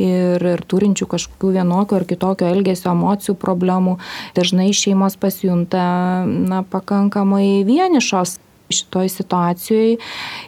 ir, 0.00 0.42
ir 0.42 0.64
turinčių 0.66 1.06
kažkokių 1.10 1.54
vienokio 1.60 2.00
ar 2.00 2.06
kitokio 2.08 2.50
elgesio, 2.50 2.90
emocijų 2.94 3.36
problemų. 3.40 3.96
Dažnai 4.38 4.70
šeimos 4.74 5.18
pasijunta 5.20 5.84
na, 6.26 6.62
pakankamai 6.70 7.62
vienišos 7.68 8.38
šitoj 8.70 9.10
situacijoj. 9.12 9.96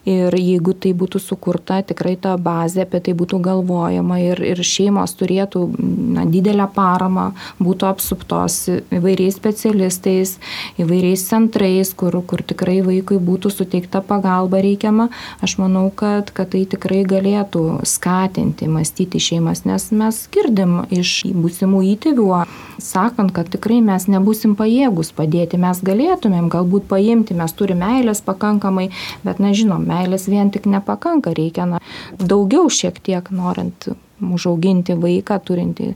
Ir 0.08 0.36
jeigu 0.38 0.74
tai 0.74 0.94
būtų 0.98 1.20
sukurta 1.22 1.80
tikrai 1.86 2.14
ta 2.20 2.34
bazė, 2.40 2.84
apie 2.86 3.02
tai 3.04 3.14
būtų 3.18 3.40
galvojama 3.42 4.18
ir, 4.22 4.42
ir 4.52 4.62
šeimos 4.66 5.14
turėtų 5.18 5.64
na, 6.16 6.26
didelę 6.28 6.68
paramą, 6.74 7.30
būtų 7.62 7.88
apsuptos 7.90 8.58
įvairiais 8.70 9.36
specialistais, 9.38 10.36
įvairiais 10.82 11.26
centrais, 11.28 11.92
kur, 11.94 12.18
kur 12.26 12.42
tikrai 12.46 12.80
vaikui 12.86 13.20
būtų 13.22 13.52
suteikta 13.52 14.02
pagalba 14.06 14.62
reikiama, 14.64 15.08
aš 15.42 15.58
manau, 15.62 15.88
kad, 15.94 16.32
kad 16.34 16.52
tai 16.54 16.64
tikrai 16.68 17.02
galėtų 17.08 17.82
skatinti, 17.88 18.68
mąstyti 18.70 19.20
šeimas, 19.22 19.64
nes 19.68 19.90
mes 19.94 20.22
girdim 20.34 20.82
iš 20.92 21.22
būsimų 21.32 21.82
įtėvių, 21.94 22.28
sakant, 22.82 23.32
kad 23.34 23.50
tikrai 23.52 23.80
mes 23.84 24.08
nebusim 24.10 24.56
pajėgus 24.58 25.12
padėti, 25.16 25.60
mes 25.62 25.82
galėtumėm 25.84 26.48
galbūt 26.52 26.88
paimti, 26.90 27.36
mes 27.38 27.54
turime 27.58 27.82
meilės 27.82 28.22
pakankamai, 28.24 28.90
bet 29.26 29.42
na 29.42 29.52
žinom, 29.56 29.84
meilės 29.88 30.28
vien 30.30 30.52
tik 30.54 30.68
nepakanka, 30.70 31.34
reikia 31.36 31.68
na, 31.68 31.82
daugiau 32.18 32.70
šiek 32.70 33.00
tiek 33.02 33.30
norint 33.34 33.90
užauginti 34.22 34.96
vaiką 34.98 35.38
turinti, 35.44 35.92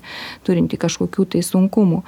turinti 0.46 0.78
kažkokių 0.80 1.28
tai 1.36 1.42
sunkumų. 1.46 2.02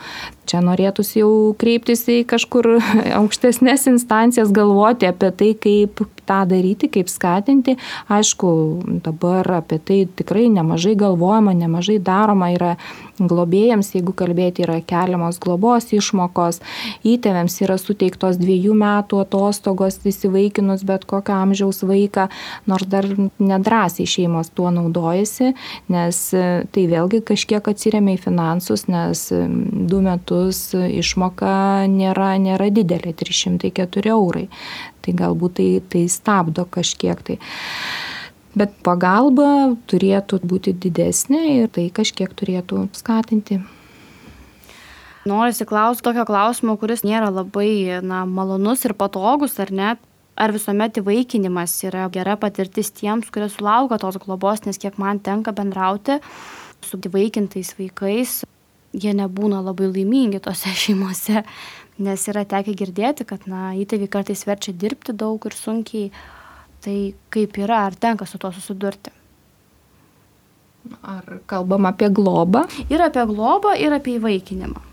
Čia 0.48 0.62
norėtųsi 0.64 1.20
jau 1.20 1.32
kreiptis 1.60 2.06
į 2.08 2.22
kažkur 2.28 2.70
aukštesnės 3.20 3.88
instancijas, 3.92 4.52
galvoti 4.54 5.08
apie 5.10 5.32
tai, 5.32 5.52
kaip 5.60 6.04
tą 6.28 6.42
daryti, 6.48 6.90
kaip 6.92 7.08
skatinti. 7.08 7.76
Aišku, 8.12 8.48
dabar 9.04 9.48
apie 9.60 9.80
tai 9.80 10.00
tikrai 10.20 10.48
nemažai 10.52 10.94
galvojama, 10.98 11.54
nemažai 11.56 11.98
daroma 12.04 12.52
yra 12.52 12.76
globėjams, 13.18 13.92
jeigu 13.96 14.12
kalbėti, 14.16 14.62
yra 14.66 14.78
keliamos 14.86 15.40
globos 15.42 15.90
išmokos, 15.96 16.60
įtėviams 17.08 17.56
yra 17.64 17.78
suteiktos 17.80 18.38
dviejų 18.38 18.76
metų 18.78 19.22
atostogos 19.24 19.98
įsivaikinus 20.06 20.84
bet 20.86 21.06
kokio 21.08 21.34
amžiaus 21.42 21.82
vaiką, 21.86 22.28
nors 22.70 22.86
dar 22.86 23.08
nedrasiai 23.38 24.06
šeimos 24.06 24.52
tuo 24.54 24.70
naudojasi, 24.74 25.54
nes 25.92 26.07
tai 26.74 26.84
vėlgi 26.90 27.22
kažkiek 27.28 27.68
atsiriamia 27.68 28.16
į 28.16 28.22
finansus, 28.22 28.86
nes 28.88 29.28
du 29.32 30.00
metus 30.04 30.70
išmoka 30.74 31.86
nėra, 31.90 32.34
nėra 32.40 32.70
didelė- 32.70 33.14
304 33.20 34.14
eurai 34.14 34.48
tai 35.08 35.16
galbūt 35.16 35.56
tai, 35.58 35.68
tai 35.88 36.04
stabdo 36.12 36.66
kažkiek 36.68 37.20
tai. 37.24 37.38
Bet 38.58 38.74
pagalba 38.84 39.76
turėtų 39.88 40.40
būti 40.42 40.74
didesnė 40.74 41.42
ir 41.62 41.68
tai 41.72 41.88
kažkiek 41.94 42.32
turėtų 42.34 42.88
skatinti. 42.96 43.62
Norisi 45.28 45.66
klausti 45.68 46.04
tokio 46.06 46.24
klausimo, 46.24 46.78
kuris 46.80 47.04
nėra 47.04 47.28
labai 47.30 48.00
na, 48.02 48.24
malonus 48.24 48.84
ir 48.88 48.96
patogus, 48.96 49.58
ar 49.60 49.70
ne? 49.70 49.96
Ar 50.38 50.52
visuomet 50.54 51.00
įvaikinimas 51.00 51.72
yra 51.88 52.04
gera 52.14 52.36
patirtis 52.38 52.92
tiems, 52.94 53.26
kurie 53.34 53.48
sulaukia 53.50 53.98
tos 53.98 54.20
globos, 54.22 54.62
nes 54.66 54.78
kiek 54.78 54.94
man 55.02 55.18
tenka 55.18 55.50
bendrauti 55.50 56.20
su 56.86 57.00
įvaikintais 57.10 57.72
vaikais, 57.74 58.44
jie 58.94 59.14
nebūna 59.18 59.58
labai 59.66 59.90
laimingi 59.90 60.38
tose 60.44 60.70
šeimose, 60.84 61.42
nes 61.98 62.26
yra 62.30 62.46
tekę 62.46 62.76
girdėti, 62.78 63.26
kad 63.26 63.48
na, 63.50 63.72
įtėviai 63.82 64.12
kartais 64.14 64.46
verčia 64.46 64.76
dirbti 64.78 65.16
daug 65.16 65.42
ir 65.50 65.58
sunkiai. 65.58 66.12
Tai 66.86 66.98
kaip 67.34 67.58
yra, 67.58 67.88
ar 67.88 67.96
tenka 67.98 68.22
su 68.22 68.38
to 68.38 68.52
susidurti? 68.54 69.10
Ar 71.02 71.40
kalbam 71.50 71.90
apie 71.90 72.06
globą? 72.14 72.68
Ir 72.86 73.02
apie 73.02 73.26
globą, 73.26 73.74
ir 73.74 73.98
apie 73.98 74.20
įvaikinimą 74.20 74.87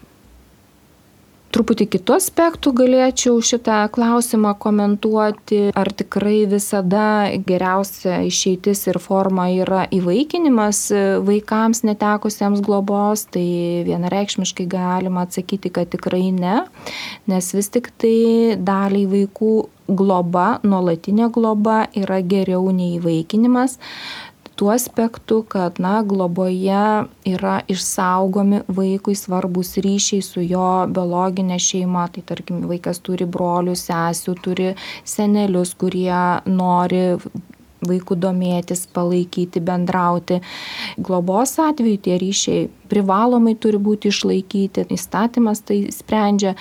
truputį 1.56 1.88
kitų 1.96 2.18
aspektų 2.18 2.74
galėčiau 2.76 3.40
šitą 3.44 3.86
klausimą 3.96 4.56
komentuoti, 4.60 5.70
ar 5.78 5.92
tikrai 5.96 6.44
visada 6.52 7.32
geriausia 7.48 8.20
išeitis 8.28 8.86
ir 8.92 9.00
forma 9.04 9.48
yra 9.56 9.86
įvaikinimas 9.96 10.82
vaikams 11.26 11.86
netekusiems 11.88 12.64
globos, 12.66 13.28
tai 13.32 13.46
vienareikšmiškai 13.88 14.68
galima 14.72 15.24
atsakyti, 15.26 15.72
kad 15.72 15.94
tikrai 15.96 16.28
ne, 16.36 16.66
nes 17.32 17.54
vis 17.56 17.72
tik 17.72 17.92
tai 18.02 18.60
daliai 18.60 19.08
vaikų 19.16 19.56
globa, 19.86 20.60
nuolatinė 20.66 21.30
globa 21.32 21.86
yra 21.96 22.20
geriau 22.26 22.72
nei 22.74 22.98
įvaikinimas 22.98 23.78
tuo 24.56 24.72
aspektu, 24.72 25.42
kad, 25.48 25.80
na, 25.80 26.02
globoje 26.04 27.06
yra 27.28 27.56
išsaugomi 27.68 28.62
vaikui 28.68 29.16
svarbus 29.16 29.76
ryšiai 29.84 30.24
su 30.24 30.44
jo 30.44 30.70
biologinė 30.88 31.60
šeima. 31.60 32.08
Tai 32.16 32.24
tarkim, 32.32 32.64
vaikas 32.70 33.02
turi 33.06 33.28
brolių, 33.28 33.76
sesių, 33.80 34.38
turi 34.46 34.72
senelius, 35.04 35.76
kurie 35.80 36.22
nori 36.48 37.06
vaikų 37.90 38.18
domėtis, 38.20 38.86
palaikyti, 38.96 39.62
bendrauti. 39.64 40.42
Globos 40.98 41.58
atveju 41.62 42.02
tie 42.06 42.18
ryšiai 42.22 42.68
privalomai 42.90 43.56
turi 43.58 43.80
būti 43.82 44.10
išlaikyti, 44.12 44.86
įstatymas 44.94 45.62
tai 45.66 45.80
sprendžia. 45.94 46.56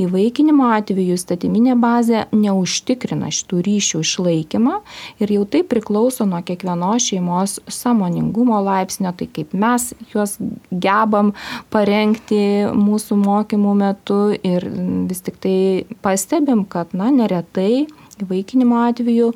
Įvaikinimo 0.00 0.68
atveju 0.76 1.16
statyminė 1.18 1.74
bazė 1.80 2.24
neužtikrina 2.34 3.30
šitų 3.34 3.62
ryšių 3.66 4.02
išlaikymą 4.04 4.78
ir 5.22 5.34
jau 5.36 5.44
tai 5.50 5.64
priklauso 5.66 6.26
nuo 6.28 6.40
kiekvienos 6.46 7.08
šeimos 7.10 7.58
samoningumo 7.70 8.60
laipsnio, 8.64 9.12
tai 9.18 9.28
kaip 9.30 9.54
mes 9.56 9.90
juos 10.12 10.36
gebam 10.70 11.34
parengti 11.74 12.40
mūsų 12.74 13.18
mokymų 13.24 13.74
metu 13.82 14.20
ir 14.36 14.68
vis 15.10 15.24
tik 15.24 15.40
tai 15.42 15.58
pastebim, 16.04 16.64
kad 16.70 16.94
na, 16.96 17.10
neretai 17.14 17.86
įvaikinimo 18.22 18.78
atveju 18.88 19.32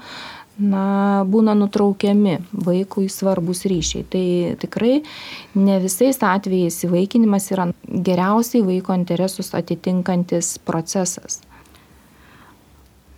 na, 0.59 1.25
būna 1.29 1.55
nutraukiami 1.59 2.39
vaikui 2.53 3.09
svarbus 3.13 3.65
ryšiai. 3.71 4.07
Tai 4.11 4.25
tikrai 4.61 5.03
ne 5.59 5.79
visais 5.83 6.19
atvejais 6.23 6.83
įvaikinimas 6.89 7.51
yra 7.55 7.69
geriausiai 7.87 8.65
vaiko 8.67 8.97
interesus 8.99 9.55
atitinkantis 9.55 10.57
procesas. 10.67 11.41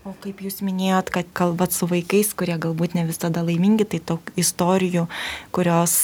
O 0.00 0.14
kaip 0.24 0.38
jūs 0.40 0.62
minėjot, 0.64 1.11
kad 1.12 1.29
kalbat 1.37 1.74
su 1.76 1.85
vaikais, 1.88 2.33
kurie 2.33 2.57
galbūt 2.61 2.94
ne 2.96 3.05
visada 3.09 3.42
laimingi, 3.44 3.85
tai 3.85 4.00
tok 4.00 4.33
istorijų, 4.40 5.05
kurios 5.53 5.96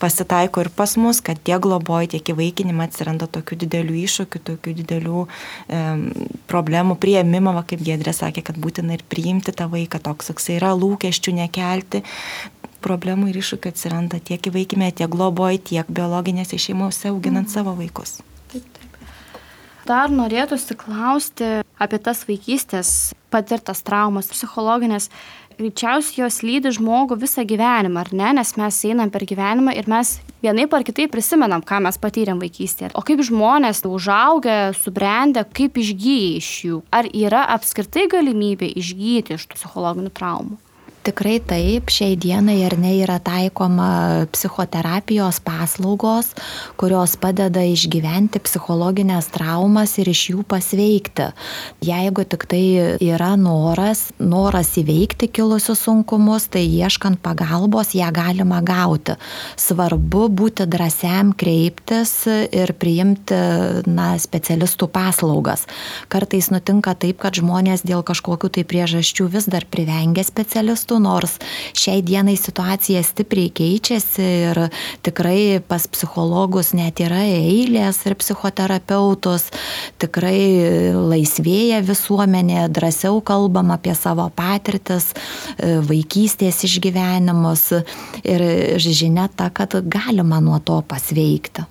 pasitaiko 0.00 0.64
ir 0.64 0.70
pas 0.74 0.96
mus, 1.00 1.20
kad 1.24 1.38
tiek 1.44 1.60
globoji, 1.62 2.14
tiek 2.16 2.32
įvaikinimą 2.32 2.86
atsiranda 2.88 3.28
tokių 3.30 3.58
didelių 3.64 3.98
iššūkių, 4.04 4.42
tokių 4.48 4.74
didelių 4.80 5.26
e, 5.26 5.82
problemų 6.50 6.96
prieimimo, 7.00 7.54
va, 7.56 7.64
kaip 7.68 7.84
Gedrė 7.84 8.14
sakė, 8.16 8.44
kad 8.46 8.58
būtina 8.60 8.96
ir 8.96 9.04
priimti 9.12 9.54
tą 9.56 9.68
vaiką, 9.70 10.00
toks 10.04 10.32
toks 10.32 10.50
yra 10.56 10.72
lūkesčių 10.78 11.36
nekelti. 11.42 12.02
Problemų 12.80 13.28
ir 13.28 13.40
iššūkių 13.42 13.74
atsiranda 13.74 14.20
tiek 14.24 14.46
įvaikime, 14.48 14.88
tiek 14.96 15.10
globoji, 15.12 15.60
tiek 15.74 15.88
biologinėse 15.92 16.56
šeimose 16.56 17.10
auginant 17.12 17.50
mm. 17.50 17.52
savo 17.52 17.74
vaikus. 17.76 18.22
Taip, 18.48 18.64
taip. 18.64 18.96
Dar 19.84 20.08
norėtųsi 20.08 20.78
klausti 20.80 21.50
apie 21.80 22.00
tas 22.00 22.24
vaikystės 22.28 23.12
patirtas 23.32 23.84
traumas, 23.84 24.30
psichologinės 24.32 25.10
greičiausiai 25.60 26.24
jos 26.24 26.40
lydi 26.46 26.72
žmogų 26.74 27.18
visą 27.20 27.44
gyvenimą, 27.48 28.06
ar 28.06 28.12
ne? 28.16 28.32
Nes 28.40 28.54
mes 28.56 28.80
einam 28.88 29.12
per 29.12 29.26
gyvenimą 29.28 29.74
ir 29.76 29.88
mes 29.90 30.16
vienaip 30.44 30.72
ar 30.76 30.86
kitaip 30.86 31.12
prisimenam, 31.12 31.64
ką 31.66 31.82
mes 31.84 32.00
patyrėm 32.00 32.40
vaikystėje. 32.40 32.94
O 32.96 33.04
kaip 33.04 33.20
žmonės 33.26 33.84
užaugę, 33.88 34.72
subrendę, 34.78 35.44
kaip 35.44 35.76
išgyja 35.80 36.32
iš 36.40 36.50
jų? 36.64 36.80
Ar 36.94 37.08
yra 37.12 37.44
apskritai 37.56 38.08
galimybė 38.10 38.72
išgyti 38.80 39.36
iš 39.36 39.46
tų 39.50 39.60
psichologinių 39.60 40.12
traumų? 40.16 40.58
Tikrai 41.10 41.40
taip, 41.42 41.88
šiai 41.90 42.14
dienai 42.14 42.60
ar 42.62 42.76
ne 42.78 42.92
yra 43.00 43.16
taikoma 43.18 44.28
psichoterapijos 44.30 45.40
paslaugos, 45.42 46.28
kurios 46.78 47.16
padeda 47.18 47.64
išgyventi 47.66 48.38
psichologinės 48.38 49.26
traumas 49.34 49.96
ir 49.98 50.06
iš 50.12 50.20
jų 50.28 50.44
pasveikti. 50.46 51.32
Jeigu 51.82 52.22
tik 52.30 52.46
tai 52.52 52.62
yra 53.02 53.32
noras, 53.40 54.04
noras 54.22 54.70
įveikti 54.78 55.26
kilusius 55.34 55.82
sunkumus, 55.88 56.46
tai 56.46 56.62
ieškant 56.68 57.18
pagalbos 57.24 57.90
ją 57.98 58.12
galima 58.14 58.60
gauti. 58.62 59.18
Svarbu 59.58 60.28
būti 60.30 60.68
drąsiam 60.70 61.34
kreiptis 61.34 62.14
ir 62.30 62.70
priimti 62.78 63.40
na, 63.90 64.12
specialistų 64.14 64.86
paslaugas. 64.94 65.66
Kartais 66.06 66.52
nutinka 66.54 66.94
taip, 66.94 67.18
kad 67.26 67.34
žmonės 67.42 67.82
dėl 67.82 68.06
kažkokių 68.06 68.54
tai 68.54 68.66
priežasčių 68.70 69.26
vis 69.34 69.50
dar 69.50 69.66
privengia 69.66 70.22
specialistų 70.22 70.99
nors 71.00 71.38
šiai 71.78 72.02
dienai 72.06 72.36
situacija 72.38 73.02
stipriai 73.06 73.50
keičiasi 73.54 74.26
ir 74.50 74.60
tikrai 75.06 75.60
pas 75.66 75.86
psichologus 75.90 76.72
net 76.76 77.00
yra 77.02 77.22
eilės 77.24 78.02
ir 78.06 78.16
psichoterapeutus, 78.20 79.48
tikrai 80.02 80.92
laisvėja 80.94 81.80
visuomenė, 81.86 82.66
drąsiau 82.72 83.20
kalbam 83.24 83.72
apie 83.74 83.94
savo 83.98 84.28
patirtis, 84.36 85.10
vaikystės 85.60 86.64
išgyvenimus 86.68 87.66
ir 88.24 88.46
žinia 88.80 89.28
ta, 89.34 89.50
kad 89.54 89.80
galima 89.88 90.40
nuo 90.44 90.60
to 90.64 90.80
pasveikti. 90.86 91.66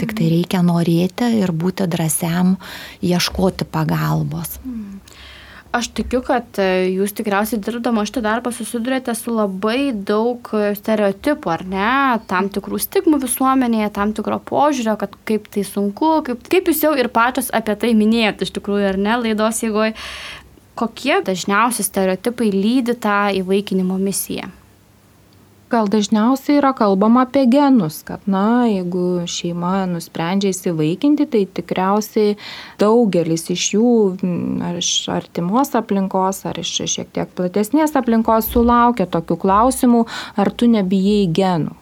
Tik 0.00 0.14
tai 0.16 0.30
reikia 0.32 0.62
norėti 0.64 1.26
ir 1.42 1.52
būti 1.52 1.84
drąsiam 1.90 2.54
ieškoti 3.04 3.66
pagalbos. 3.68 4.56
Mm. 4.64 5.01
Aš 5.72 5.86
tikiu, 5.96 6.18
kad 6.20 6.58
e, 6.60 6.92
jūs 6.92 7.14
tikriausiai 7.16 7.56
dirbdama 7.64 8.02
šitą 8.04 8.20
darbą 8.26 8.50
susidurėte 8.52 9.14
su 9.16 9.32
labai 9.32 9.94
daug 9.96 10.50
e, 10.52 10.74
stereotipų, 10.76 11.48
ar 11.48 11.64
ne, 11.64 11.92
tam 12.28 12.50
tikrų 12.52 12.76
stigmų 12.84 13.22
visuomenėje, 13.22 13.88
tam 13.96 14.12
tikro 14.12 14.36
požiūrio, 14.50 14.98
kad 15.00 15.16
kaip 15.28 15.48
tai 15.54 15.64
sunku, 15.64 16.18
kaip, 16.28 16.44
kaip 16.52 16.68
jūs 16.68 16.84
jau 16.84 16.92
ir 17.00 17.08
pačios 17.08 17.48
apie 17.56 17.78
tai 17.80 17.94
minėjot 17.96 18.44
iš 18.44 18.52
tikrųjų, 18.58 18.90
ar 18.90 19.00
ne, 19.00 19.16
laidos 19.24 19.64
jėgoje. 19.64 19.96
Kokie 20.76 21.22
dažniausi 21.24 21.88
stereotipai 21.88 22.52
lydi 22.52 22.92
tą 23.00 23.22
įvaikinimo 23.40 23.96
misiją? 24.00 24.52
Gal 25.72 25.88
dažniausiai 25.90 26.58
yra 26.60 26.72
kalbama 26.76 27.24
apie 27.26 27.46
genus, 27.50 28.02
kad, 28.06 28.22
na, 28.30 28.68
jeigu 28.68 29.24
šeima 29.30 29.86
nusprendžia 29.90 30.52
įsivaikinti, 30.52 31.26
tai 31.32 31.44
tikriausiai 31.58 32.36
daugelis 32.82 33.48
iš 33.54 33.68
jų, 33.74 33.92
ar 34.68 34.80
iš 34.82 34.92
artimos 35.12 35.72
aplinkos, 35.78 36.44
ar 36.48 36.60
iš 36.60 36.74
šiek 36.92 37.12
tiek 37.16 37.32
platesnės 37.38 37.96
aplinkos 37.98 38.50
sulaukia 38.52 39.08
tokių 39.10 39.38
klausimų, 39.46 40.04
ar 40.36 40.52
tu 40.52 40.68
nebijai 40.70 41.30
genų. 41.32 41.78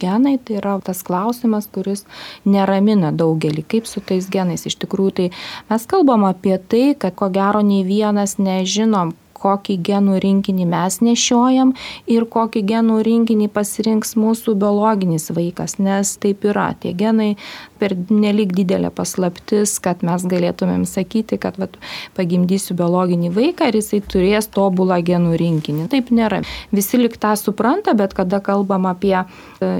Genai 0.00 0.38
tai 0.40 0.56
yra 0.56 0.78
tas 0.80 1.02
klausimas, 1.04 1.66
kuris 1.68 2.06
neramina 2.48 3.10
daugelį. 3.12 3.66
Kaip 3.68 3.88
su 3.88 4.00
tais 4.00 4.30
genais? 4.32 4.64
Iš 4.64 4.78
tikrųjų, 4.80 5.12
tai 5.18 5.26
mes 5.68 5.84
kalbam 5.90 6.24
apie 6.28 6.56
tai, 6.56 6.84
kad 6.96 7.16
ko 7.18 7.28
gero 7.34 7.60
nei 7.60 7.82
vienas 7.84 8.38
nežinom, 8.40 9.12
kokį 9.40 9.78
genų 9.90 10.18
rinkinį 10.22 10.68
mes 10.70 11.00
nešiojam 11.04 11.74
ir 12.10 12.26
kokį 12.30 12.62
genų 12.70 13.00
rinkinį 13.06 13.50
pasirinks 13.54 14.16
mūsų 14.20 14.56
biologinis 14.60 15.30
vaikas, 15.34 15.78
nes 15.80 16.16
taip 16.20 16.44
yra. 16.48 16.70
Tie 16.80 16.92
genai 16.96 17.34
per 17.80 17.94
nelik 18.12 18.52
didelė 18.56 18.90
paslaptis, 18.94 19.78
kad 19.82 20.04
mes 20.06 20.24
galėtumėm 20.28 20.84
sakyti, 20.88 21.38
kad 21.40 21.56
vat, 21.60 21.78
pagimdysiu 22.16 22.76
biologinį 22.78 23.32
vaiką 23.34 23.70
ir 23.70 23.80
jisai 23.80 24.02
turės 24.04 24.50
tobulą 24.52 25.00
genų 25.04 25.36
rinkinį. 25.40 25.88
Taip 25.92 26.12
nėra. 26.14 26.42
Visi 26.74 27.00
lik 27.00 27.16
tą 27.20 27.32
supranta, 27.40 27.94
bet 27.96 28.14
kada 28.18 28.42
kalbam 28.44 28.88
apie 28.90 29.16
e, 29.16 29.24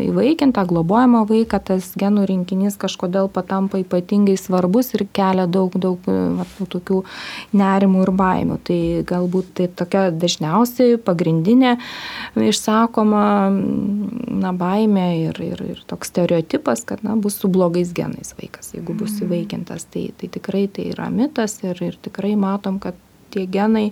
įvaikintą, 0.08 0.64
globojamą 0.70 1.26
vaiką, 1.28 1.60
tas 1.70 1.92
genų 2.00 2.26
rinkinys 2.30 2.78
kažkodėl 2.80 3.28
patampa 3.32 3.80
ypatingai 3.82 4.38
svarbus 4.40 4.94
ir 4.96 5.06
kelia 5.12 5.46
daug, 5.50 5.76
daug 5.80 6.08
vat, 6.08 6.56
tokių 6.72 7.02
nerimų 7.56 8.06
ir 8.06 8.14
baimių. 8.22 8.58
Tai 8.64 8.80
galbūt 9.10 9.49
tai 9.54 9.68
tokia 9.80 10.06
dažniausiai 10.14 10.98
pagrindinė 11.04 11.76
išsakoma 12.50 13.24
na, 13.50 14.54
baime 14.56 15.06
ir, 15.26 15.42
ir, 15.44 15.62
ir 15.74 15.84
toks 15.90 16.12
stereotipas, 16.12 16.84
kad 16.88 17.04
na, 17.06 17.16
bus 17.20 17.40
su 17.42 17.50
blogais 17.52 17.92
genais 17.96 18.34
vaikas, 18.38 18.72
jeigu 18.76 18.96
bus 18.96 19.16
mhm. 19.16 19.28
įvaikintas. 19.28 19.86
Tai, 19.90 20.08
tai 20.20 20.32
tikrai 20.32 20.66
tai 20.72 20.90
yra 20.94 21.10
mitas 21.12 21.60
ir, 21.64 21.78
ir 21.84 22.00
tikrai 22.02 22.34
matom, 22.38 22.80
kad 22.82 22.98
tie 23.30 23.46
genai 23.46 23.90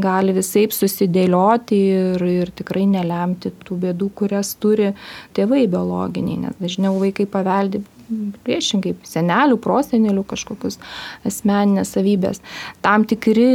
gali 0.00 0.32
visai 0.36 0.66
susidėlioti 0.72 1.78
ir, 1.92 2.24
ir 2.42 2.52
tikrai 2.56 2.86
nelemti 2.88 3.52
tų 3.64 3.78
bėdų, 3.84 4.10
kurias 4.16 4.54
turi 4.60 4.94
tėvai 5.36 5.66
biologiniai, 5.70 6.40
nes 6.46 6.58
dažniau 6.62 6.96
vaikai 7.02 7.28
paveldi 7.28 7.82
priešingai 8.44 8.94
senelių, 9.06 9.58
prosenelių 9.62 10.24
kažkokius 10.28 10.78
asmeninės 11.28 11.94
savybės. 11.96 12.42
Tam 12.84 13.06
tikri 13.08 13.48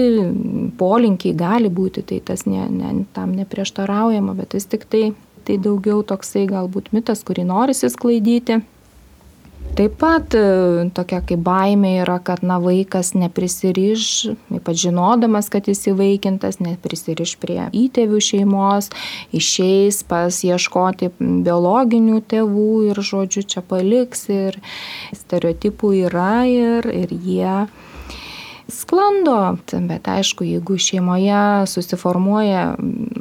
polinkiai 0.80 1.36
gali 1.38 1.72
būti, 1.74 2.06
tai 2.10 2.20
tas 2.26 2.46
ne, 2.50 2.68
ne, 2.70 2.94
tam 3.16 3.36
neprieštaraujama, 3.38 4.36
bet 4.38 4.58
vis 4.58 4.70
tik 4.70 4.86
tai, 4.90 5.12
tai 5.48 5.58
daugiau 5.62 6.04
toksai 6.08 6.46
galbūt 6.52 6.94
mitas, 6.96 7.26
kurį 7.28 7.48
norisi 7.50 7.90
sklaidyti. 7.92 8.62
Taip 9.74 9.96
pat 9.98 10.36
e, 10.38 10.42
tokia 10.94 11.18
kaip 11.26 11.40
baimė 11.42 11.96
yra, 12.04 12.20
kad 12.22 12.44
na, 12.46 12.60
vaikas 12.62 13.16
neprisiriš, 13.18 14.04
ypač 14.54 14.84
žinodamas, 14.84 15.48
kad 15.50 15.66
jis 15.66 15.82
įvaikintas, 15.90 16.60
neprisiriš 16.62 17.32
prie 17.42 17.58
įtėvių 17.74 18.20
šeimos, 18.22 18.92
išeis 19.34 20.04
pas 20.06 20.38
ieškoti 20.46 21.10
biologinių 21.18 22.22
tėvų 22.30 22.68
ir, 22.92 23.02
žodžiu, 23.02 23.42
čia 23.50 23.66
paliks 23.66 24.28
ir 24.30 24.60
stereotipų 25.18 25.96
yra 26.04 26.44
ir, 26.46 26.92
ir 26.94 27.18
jie 27.18 27.58
sklando, 28.74 29.58
bet 29.88 30.08
aišku, 30.10 30.46
jeigu 30.48 30.78
šeimoje 30.82 31.68
susiformuoja 31.70 32.64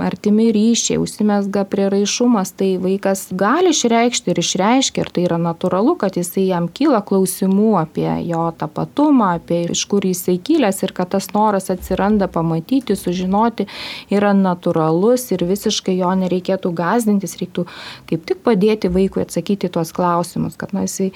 artimi 0.02 0.48
ryšiai, 0.52 0.98
užsimesga 1.00 1.64
priraišumas, 1.70 2.54
tai 2.58 2.76
vaikas 2.82 3.28
gali 3.38 3.72
išreikšti 3.74 4.32
ir 4.32 4.40
išreiškia, 4.42 5.04
ir 5.04 5.10
tai 5.14 5.26
yra 5.26 5.38
natūralu, 5.42 5.94
kad 6.00 6.16
jisai 6.18 6.46
jam 6.48 6.68
kyla 6.72 7.02
klausimų 7.06 7.74
apie 7.82 8.08
jo 8.28 8.44
tapatumą, 8.58 9.34
apie 9.38 9.62
iš 9.74 9.84
kur 9.90 10.06
jisai 10.06 10.38
kilęs 10.42 10.82
ir 10.82 10.94
kad 10.96 11.12
tas 11.14 11.30
noras 11.36 11.70
atsiranda 11.72 12.28
pamatyti, 12.32 12.96
sužinoti 12.98 13.68
yra 14.12 14.32
natūralus 14.36 15.28
ir 15.34 15.46
visiškai 15.48 15.98
jo 15.98 16.12
nereikėtų 16.24 16.72
gazdintis, 16.76 17.36
reiktų 17.40 17.66
kaip 18.10 18.26
tik 18.28 18.42
padėti 18.46 18.90
vaikui 18.92 19.24
atsakyti 19.26 19.70
tuos 19.72 19.92
klausimus, 19.94 20.56
kad 20.60 20.74
na, 20.76 20.86
jisai 20.88 21.12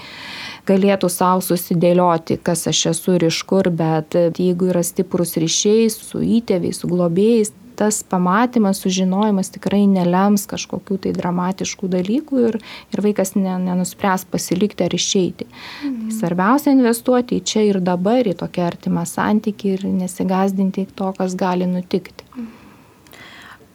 galėtų 0.68 1.10
savo 1.12 1.42
susidėlioti, 1.44 2.38
kas 2.42 2.66
aš 2.70 2.86
esu 2.92 3.16
ir 3.16 3.28
iš 3.30 3.42
kur, 3.48 3.70
bet 3.70 4.16
jeigu 4.34 4.72
yra 4.72 4.82
stiprus 4.86 5.36
ryšiai 5.40 5.86
su 5.92 6.22
įtėviais, 6.24 6.82
su 6.82 6.90
globėjais, 6.90 7.52
tas 7.76 8.02
pamatymas, 8.02 8.80
sužinojimas 8.80 9.50
tikrai 9.52 9.84
nelems 9.90 10.46
kažkokių 10.48 10.96
tai 11.04 11.12
dramatiškų 11.16 11.90
dalykų 11.92 12.42
ir, 12.48 12.58
ir 12.94 13.02
vaikas 13.04 13.34
ne, 13.36 13.52
nenuspręs 13.66 14.24
pasilikti 14.32 14.86
ar 14.86 14.96
išeiti. 14.96 15.48
Mhm. 15.48 15.98
Tai 16.06 16.18
svarbiausia 16.20 16.72
investuoti 16.72 17.40
į 17.40 17.44
čia 17.52 17.66
ir 17.68 17.80
dabar, 17.84 18.24
į 18.24 18.36
tokią 18.40 18.70
artimą 18.70 19.04
santykį 19.08 19.74
ir 19.74 19.84
nesigazdinti 19.90 20.88
to, 20.96 21.12
kas 21.18 21.36
gali 21.38 21.68
nutikti. 21.68 22.15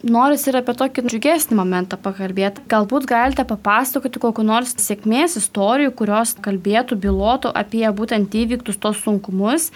Noris 0.02 0.48
ir 0.50 0.56
apie 0.58 0.74
tokį 0.74 1.04
džiugesnį 1.06 1.54
momentą 1.54 1.94
pakalbėti. 2.02 2.64
Galbūt 2.70 3.04
galite 3.06 3.44
papasakoti 3.46 4.18
kokiu 4.22 4.42
nors 4.42 4.74
sėkmės 4.82 5.36
istorijų, 5.38 5.92
kurios 5.94 6.34
kalbėtų, 6.42 6.98
bylotų 7.04 7.52
apie 7.54 7.84
būtent 7.94 8.34
įvyktus 8.34 8.80
tos 8.82 8.98
sunkumus 9.04 9.68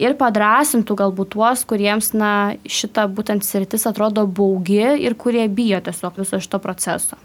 ir 0.00 0.16
padrasintų 0.16 0.96
galbūt 0.96 1.34
tuos, 1.36 1.66
kuriems 1.68 2.14
na, 2.16 2.56
šita 2.64 3.04
būtent 3.12 3.44
sritis 3.44 3.84
atrodo 3.84 4.24
baugi 4.24 4.80
ir 4.80 5.16
kurie 5.20 5.44
bijo 5.48 5.84
tiesiog 5.84 6.24
viso 6.24 6.40
šito 6.40 6.62
proceso. 6.64 7.20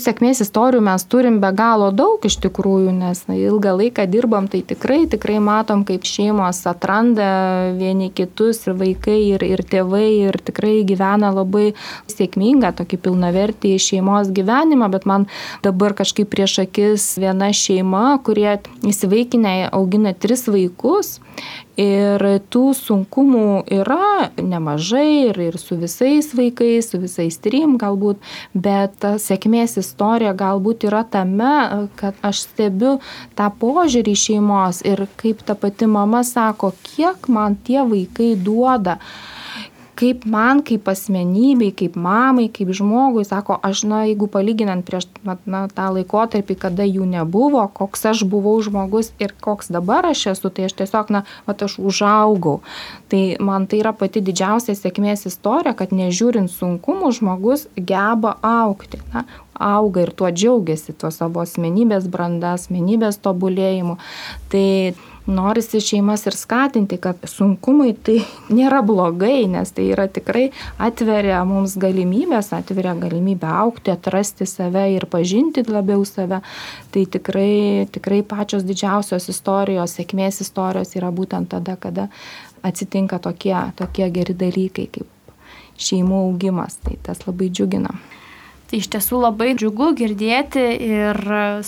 Sėkmės 0.00 0.38
istorijų 0.40 0.80
mes 0.86 1.02
turim 1.04 1.34
be 1.42 1.50
galo 1.52 1.90
daug 1.92 2.22
iš 2.24 2.38
tikrųjų, 2.40 2.94
nes 2.96 3.18
na, 3.28 3.34
ilgą 3.36 3.74
laiką 3.76 4.06
dirbam, 4.08 4.46
tai 4.48 4.62
tikrai, 4.64 5.02
tikrai 5.12 5.36
matom, 5.36 5.82
kaip 5.84 6.06
šeimos 6.08 6.62
atranda 6.70 7.26
vieni 7.76 8.08
kitus 8.08 8.62
ir 8.64 8.78
vaikai, 8.80 9.18
ir, 9.34 9.44
ir 9.44 9.60
tėvai, 9.68 10.06
ir 10.30 10.40
tikrai 10.40 10.78
gyvena 10.88 11.28
labai 11.36 11.74
sėkmingą, 12.08 12.72
tokį 12.80 13.02
pilnavertį 13.04 13.74
šeimos 13.76 14.32
gyvenimą, 14.32 14.88
bet 14.96 15.04
man 15.04 15.28
dabar 15.66 15.92
kažkaip 16.00 16.32
prieš 16.32 16.62
akis 16.64 17.10
viena 17.20 17.52
šeima, 17.52 18.16
kurie 18.24 18.62
įsivaikinę 18.88 19.68
augina 19.76 20.16
tris 20.16 20.48
vaikus 20.48 21.18
Ir 21.80 22.20
tų 22.52 22.62
sunkumų 22.76 23.62
yra 23.72 24.28
nemažai 24.36 25.30
ir, 25.30 25.38
ir 25.40 25.56
su 25.56 25.78
visais 25.80 26.28
vaikais, 26.36 26.90
su 26.92 27.00
visais 27.00 27.38
trim 27.40 27.78
galbūt, 27.80 28.20
bet 28.52 28.98
ta 29.00 29.14
sėkmės 29.16 29.78
istorija 29.80 30.34
galbūt 30.36 30.84
yra 30.90 31.00
tame, 31.08 31.88
kad 31.96 32.18
aš 32.20 32.44
stebiu 32.44 32.98
tą 33.38 33.48
požiūrį 33.56 34.16
šeimos 34.24 34.82
ir 34.84 35.06
kaip 35.16 35.40
ta 35.48 35.56
pati 35.56 35.88
mama 35.88 36.20
sako, 36.28 36.74
kiek 36.92 37.30
man 37.32 37.56
tie 37.64 37.80
vaikai 37.88 38.34
duoda 38.36 38.98
kaip 40.02 40.24
man, 40.26 40.64
kaip 40.66 40.88
asmenybei, 40.90 41.70
kaip 41.78 41.94
mamai, 41.94 42.48
kaip 42.50 42.72
žmogui, 42.74 43.22
sako, 43.26 43.58
aš, 43.62 43.84
na, 43.86 44.00
jeigu 44.08 44.26
palyginant 44.30 44.82
prieš 44.86 45.06
na, 45.22 45.68
tą 45.70 45.90
laikotarpį, 45.94 46.56
kada 46.64 46.86
jų 46.88 47.06
nebuvo, 47.06 47.62
koks 47.70 48.08
aš 48.10 48.24
buvau 48.26 48.56
žmogus 48.66 49.12
ir 49.22 49.34
koks 49.44 49.70
dabar 49.70 50.08
aš 50.10 50.24
esu, 50.34 50.50
tai 50.50 50.66
aš 50.66 50.74
tiesiog, 50.80 51.12
na, 51.14 51.22
va, 51.46 51.54
aš 51.54 51.78
užaugau. 51.78 52.58
Tai 53.12 53.22
man 53.38 53.68
tai 53.70 53.82
yra 53.84 53.94
pati 53.94 54.24
didžiausia 54.24 54.74
sėkmės 54.74 55.22
istorija, 55.30 55.76
kad 55.78 55.94
nežiūrint 55.94 56.50
sunkumų, 56.50 57.12
žmogus 57.20 57.68
geba 57.78 58.34
aukti. 58.42 58.98
Na, 59.14 59.22
auga 59.62 60.02
ir 60.02 60.10
tuo 60.16 60.32
džiaugiasi, 60.34 60.96
tuo 60.98 61.12
savo 61.14 61.44
asmenybės 61.44 62.10
branda, 62.10 62.56
asmenybės 62.58 63.20
tobulėjimu. 63.22 63.98
Tai 64.50 64.66
norisi 65.26 65.80
šeimas 65.80 66.26
ir 66.26 66.36
skatinti, 66.36 66.96
kad 67.02 67.20
sunkumai 67.28 67.92
tai 67.94 68.18
nėra 68.56 68.82
blogai, 68.86 69.46
nes 69.50 69.72
tai 69.74 69.88
yra 69.94 70.08
tikrai 70.10 70.48
atveria 70.82 71.42
mums 71.48 71.76
galimybės, 71.80 72.52
atveria 72.56 72.94
galimybę 72.98 73.50
aukti, 73.62 73.94
atrasti 73.94 74.46
save 74.48 74.88
ir 74.96 75.06
pažinti 75.10 75.64
labiau 75.68 76.04
save. 76.08 76.42
Tai 76.92 77.04
tikrai, 77.16 77.86
tikrai 77.92 78.22
pačios 78.26 78.66
didžiausios 78.68 79.28
istorijos, 79.32 79.96
sėkmės 79.98 80.42
istorijos 80.44 80.96
yra 80.98 81.12
būtent 81.14 81.52
tada, 81.54 81.76
kada 81.76 82.08
atsitinka 82.62 83.18
tokie, 83.22 83.56
tokie 83.76 84.08
geri 84.14 84.34
dalykai 84.38 84.88
kaip 84.92 85.38
šeimų 85.82 86.26
augimas. 86.28 86.78
Tai 86.82 86.98
tas 87.02 87.24
labai 87.26 87.50
džiugina. 87.50 87.94
Tai 88.72 88.78
iš 88.80 88.86
tiesų 88.88 89.18
labai 89.20 89.50
džiugu 89.52 89.90
girdėti 89.98 90.62
ir 90.80 91.18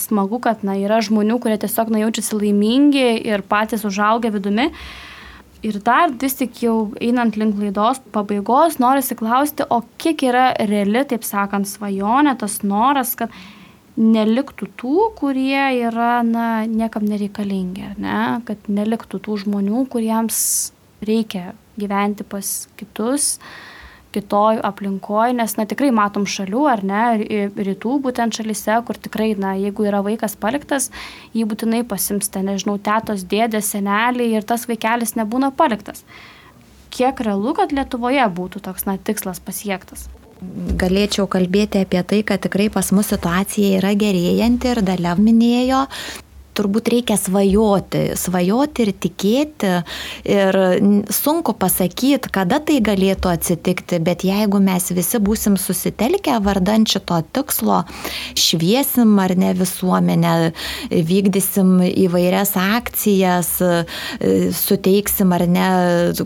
smagu, 0.00 0.38
kad 0.40 0.62
na, 0.64 0.72
yra 0.80 1.02
žmonių, 1.04 1.34
kurie 1.36 1.58
tiesiog 1.60 1.90
na, 1.92 1.98
jaučiasi 2.00 2.38
laimingi 2.38 3.02
ir 3.28 3.42
patys 3.44 3.82
užaugę 3.84 4.30
vidumi. 4.32 4.70
Ir 5.68 5.76
dar 5.84 6.14
vis 6.22 6.38
tik 6.38 6.62
jau 6.64 6.94
einant 7.04 7.36
link 7.36 7.60
laidos 7.60 8.00
pabaigos, 8.14 8.78
norisi 8.80 9.18
klausti, 9.20 9.66
o 9.68 9.82
kiek 10.00 10.24
yra 10.30 10.46
reali, 10.64 11.02
taip 11.10 11.28
sakant, 11.28 11.68
svajonė, 11.68 12.38
tas 12.40 12.56
noras, 12.64 13.12
kad 13.20 13.36
neliktų 14.00 14.70
tų, 14.80 15.10
kurie 15.20 15.60
yra, 15.84 16.22
na, 16.24 16.48
niekam 16.64 17.04
nereikalingi, 17.04 17.98
ne? 18.00 18.16
kad 18.48 18.64
neliktų 18.72 19.20
tų 19.28 19.42
žmonių, 19.44 19.84
kuriems 19.92 20.40
reikia 21.04 21.50
gyventi 21.76 22.24
pas 22.24 22.56
kitus, 22.80 23.34
uh, 23.36 23.73
kitoj 24.14 24.60
aplinkoj, 24.64 25.34
nes, 25.38 25.56
na, 25.58 25.66
tikrai 25.70 25.90
matom 25.94 26.26
šalių, 26.30 26.64
ar 26.70 26.84
ne, 26.86 27.02
rytų 27.68 27.98
būtent 28.06 28.38
šalise, 28.38 28.78
kur 28.86 29.00
tikrai, 29.00 29.32
na, 29.38 29.54
jeigu 29.60 29.88
yra 29.90 30.02
vaikas 30.06 30.38
paliktas, 30.40 30.90
jį 31.36 31.46
būtinai 31.50 31.84
pasimsta, 31.88 32.44
nežinau, 32.46 32.78
tėtos, 32.78 33.26
dėdės, 33.30 33.72
seneliai 33.74 34.34
ir 34.38 34.46
tas 34.46 34.68
vaikelis 34.70 35.16
nebūna 35.18 35.52
paliktas. 35.56 36.04
Kiek 36.94 37.18
realu, 37.26 37.56
kad 37.58 37.74
Lietuvoje 37.74 38.26
būtų 38.36 38.62
toks, 38.68 38.86
na, 38.86 38.98
tikslas 38.98 39.42
pasiektas? 39.42 40.06
galėčiau 40.80 41.26
kalbėti 41.30 41.80
apie 41.84 42.02
tai, 42.02 42.22
kad 42.26 42.42
tikrai 42.44 42.68
pas 42.72 42.90
mus 42.92 43.10
situacija 43.12 43.78
yra 43.78 43.94
gerėjanti 43.98 44.72
ir 44.72 44.82
dalia 44.84 45.14
minėjo, 45.16 45.84
turbūt 46.54 46.88
reikia 46.92 47.16
svajoti, 47.20 48.14
svajoti 48.18 48.84
ir 48.84 48.92
tikėti. 49.04 49.72
Ir 50.28 50.58
sunku 51.12 51.54
pasakyti, 51.58 52.30
kada 52.32 52.60
tai 52.64 52.80
galėtų 52.84 53.32
atsitikti, 53.32 54.00
bet 54.04 54.24
jeigu 54.26 54.60
mes 54.62 54.88
visi 54.94 55.20
būsim 55.22 55.58
susitelkę 55.60 56.38
vardant 56.44 56.88
šito 56.90 57.20
tikslo, 57.34 57.82
šviesim 58.38 59.16
ar 59.22 59.34
ne 59.38 59.52
visuomenę, 59.58 60.34
vykdysim 60.90 61.76
įvairias 61.90 62.54
akcijas, 62.60 63.52
suteiksim 64.64 65.34
ar 65.36 65.46
ne 65.50 65.68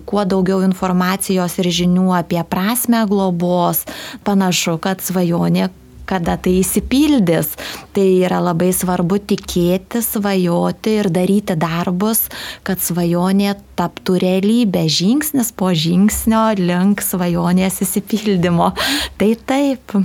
kuo 0.08 0.24
daugiau 0.28 0.62
informacijos 0.66 1.58
ir 1.60 1.72
žinių 1.80 2.08
apie 2.20 2.40
prasme 2.48 3.04
globos, 3.08 3.84
panašu, 4.26 4.78
kad 4.82 5.04
svajonė 5.04 5.70
kada 6.08 6.36
tai 6.40 6.58
įsipildys. 6.62 7.54
Tai 7.96 8.06
yra 8.26 8.40
labai 8.42 8.70
svarbu 8.74 9.20
tikėti, 9.30 10.02
svajoti 10.04 10.96
ir 11.02 11.10
daryti 11.12 11.56
darbus, 11.58 12.26
kad 12.66 12.80
svajonė 12.82 13.56
taptų 13.78 14.18
realybė, 14.24 14.86
žingsnis 14.90 15.52
po 15.54 15.72
žingsnio 15.76 16.46
link 16.58 17.04
svajonės 17.04 17.82
įsipildymo. 17.86 18.72
Tai 19.20 19.30
taip. 19.48 19.98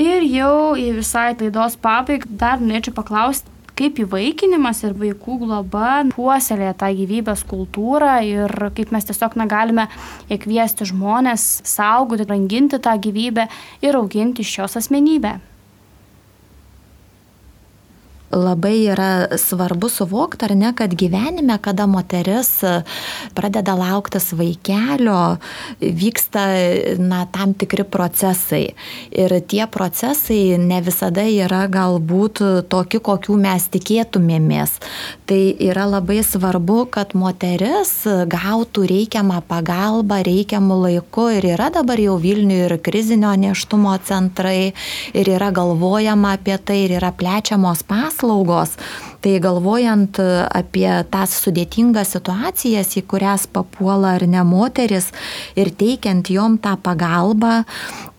Ir 0.00 0.22
jau 0.24 0.76
į 0.78 0.92
visai 1.00 1.32
laidos 1.34 1.74
pabaigą 1.80 2.28
dar 2.40 2.60
norėčiau 2.62 2.94
paklausti, 2.96 3.50
kaip 3.80 4.00
įvaikinimas 4.04 4.82
ir 4.84 4.96
vaikų 5.00 5.38
globa 5.46 5.92
puoselėja 6.12 6.74
tą 6.82 6.90
gyvybės 6.98 7.46
kultūrą 7.48 8.18
ir 8.28 8.52
kaip 8.76 8.92
mes 8.92 9.08
tiesiog 9.08 9.38
negalime 9.40 9.88
įkviesti 10.32 10.88
žmonės 10.92 11.46
saugoti, 11.68 12.28
ranginti 12.28 12.80
tą 12.82 12.98
gyvybę 13.00 13.48
ir 13.86 13.96
auginti 13.96 14.44
iš 14.44 14.58
jos 14.60 14.76
asmenybę 14.82 15.38
labai 18.30 18.84
yra 18.92 19.26
svarbu 19.38 19.88
suvokti, 19.88 20.44
ar 20.46 20.54
ne, 20.54 20.70
kad 20.76 20.94
gyvenime, 20.94 21.58
kada 21.62 21.86
moteris 21.90 22.60
pradeda 23.34 23.74
lauktis 23.74 24.30
vaikelio, 24.38 25.36
vyksta 25.80 26.44
na, 26.98 27.24
tam 27.32 27.54
tikri 27.58 27.84
procesai. 27.84 28.62
Ir 29.10 29.34
tie 29.50 29.66
procesai 29.66 30.58
ne 30.62 30.78
visada 30.84 31.24
yra 31.26 31.64
galbūt 31.70 32.42
tokie, 32.70 33.00
kokių 33.02 33.38
mes 33.40 33.66
tikėtumėmės. 33.74 34.78
Tai 35.26 35.40
yra 35.66 35.88
labai 35.90 36.20
svarbu, 36.26 36.84
kad 36.94 37.16
moteris 37.18 38.04
gautų 38.30 38.86
reikiamą 38.90 39.40
pagalbą 39.50 40.20
reikiamų 40.26 40.78
laiku. 40.84 41.26
Ir 41.34 41.50
yra 41.56 41.70
dabar 41.74 41.98
jau 41.98 42.18
Vilniuje 42.20 42.68
ir 42.68 42.76
krizinio 42.84 43.32
neštumo 43.38 43.96
centrai, 44.06 44.72
ir 45.14 45.34
yra 45.34 45.50
galvojama 45.54 46.36
apie 46.38 46.58
tai, 46.62 46.82
ir 46.86 46.98
yra 47.00 47.10
plečiamos 47.16 47.82
paslaugos 47.82 48.19
paslaugos. 48.20 48.76
Tai 49.20 49.38
galvojant 49.40 50.16
apie 50.52 50.88
tas 51.10 51.34
sudėtingas 51.42 52.14
situacijas, 52.16 52.96
į 52.96 53.04
kurias 53.04 53.46
papuola 53.46 54.16
ar 54.16 54.26
ne 54.26 54.44
moteris 54.44 55.10
ir 55.56 55.70
teikiant 55.70 56.30
jom 56.30 56.56
tą 56.58 56.78
pagalbą, 56.80 57.64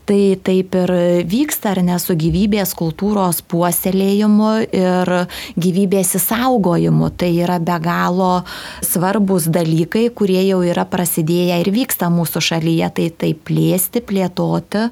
tai 0.06 0.38
taip 0.44 0.76
ir 0.76 0.92
vyksta 1.26 1.72
ar 1.72 1.82
ne 1.82 1.98
su 2.02 2.14
gyvybės 2.14 2.76
kultūros 2.78 3.42
puoselėjimu 3.50 4.52
ir 4.76 5.12
gyvybės 5.58 6.16
įsaugojimu. 6.20 7.10
Tai 7.18 7.32
yra 7.34 7.58
be 7.60 7.80
galo 7.82 8.44
svarbus 8.86 9.50
dalykai, 9.50 10.10
kurie 10.14 10.42
jau 10.46 10.62
yra 10.62 10.86
prasidėję 10.86 11.62
ir 11.64 11.74
vyksta 11.74 12.14
mūsų 12.14 12.46
šalyje. 12.52 12.94
Tai 12.98 13.12
taip 13.26 13.46
plėsti, 13.50 14.06
plėtoti 14.06 14.90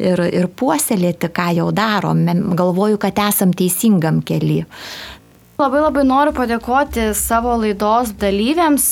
ir, 0.00 0.24
ir 0.32 0.50
puoselėti, 0.56 1.30
ką 1.34 1.50
jau 1.60 1.70
darom. 1.76 2.24
Galvoju, 2.58 3.00
kad 3.02 3.20
esam 3.28 3.54
teisingam 3.56 4.24
keliui. 4.26 4.64
Labai 5.60 5.82
labai 5.82 6.06
noriu 6.08 6.32
padėkoti 6.32 7.10
savo 7.12 7.52
laidos 7.60 8.14
dalyviams. 8.16 8.84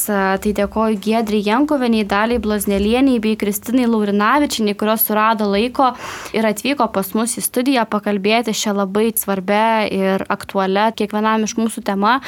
Tai 0.42 0.50
dėkoju 0.58 0.98
Gedri 1.00 1.38
Jankoveniai, 1.46 2.04
Daliai 2.04 2.42
Blaznelieniai 2.44 3.22
bei 3.24 3.38
Kristinai 3.40 3.86
Laurinavičiniai, 3.88 4.76
kurios 4.76 5.06
surado 5.08 5.46
laiko 5.48 5.86
ir 6.36 6.44
atvyko 6.44 6.90
pas 6.92 7.14
mus 7.16 7.38
į 7.40 7.46
studiją 7.46 7.86
pakalbėti 7.88 8.52
šią 8.52 8.76
labai 8.82 9.06
svarbę 9.16 9.62
ir 9.96 10.26
aktualią 10.28 10.90
kiekvienam 10.98 11.48
iš 11.48 11.56
mūsų 11.56 11.86
tema, 11.88 12.18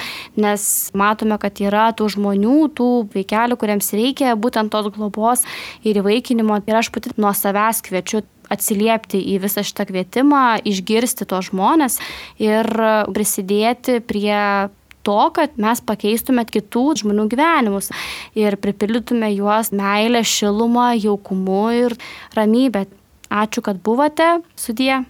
nes 0.40 0.64
matome, 0.96 1.36
kad 1.42 1.60
yra 1.60 1.90
tų 1.92 2.08
žmonių, 2.16 2.58
tų 2.80 2.90
vaikelių, 3.12 3.60
kuriems 3.60 3.92
reikia 3.92 4.38
būtent 4.40 4.72
tos 4.72 4.88
globos 4.96 5.44
ir 5.84 6.00
įvaikinimo. 6.00 6.62
Ir 6.64 6.80
aš 6.80 6.94
pati 6.96 7.12
nuo 7.20 7.36
savęs 7.36 7.84
kviečiu 7.84 8.24
atsiliepti 8.50 9.20
į 9.34 9.38
visą 9.44 9.64
šitą 9.66 9.86
kvietimą, 9.90 10.60
išgirsti 10.66 11.28
tos 11.30 11.50
žmonės 11.50 12.00
ir 12.42 12.68
prisidėti 13.14 14.00
prie 14.04 14.70
to, 15.06 15.20
kad 15.36 15.56
mes 15.60 15.80
pakeistumėt 15.84 16.52
kitų 16.54 16.84
žmonių 17.02 17.28
gyvenimus 17.32 17.90
ir 18.38 18.58
pripildytume 18.60 19.32
juos 19.34 19.72
meilę, 19.72 20.24
šilumą, 20.26 20.92
jaukumu 20.98 21.64
ir 21.86 21.96
ramybę. 22.36 22.86
Ačiū, 23.30 23.62
kad 23.62 23.78
buvote. 23.86 24.40
Sudie. 24.58 25.04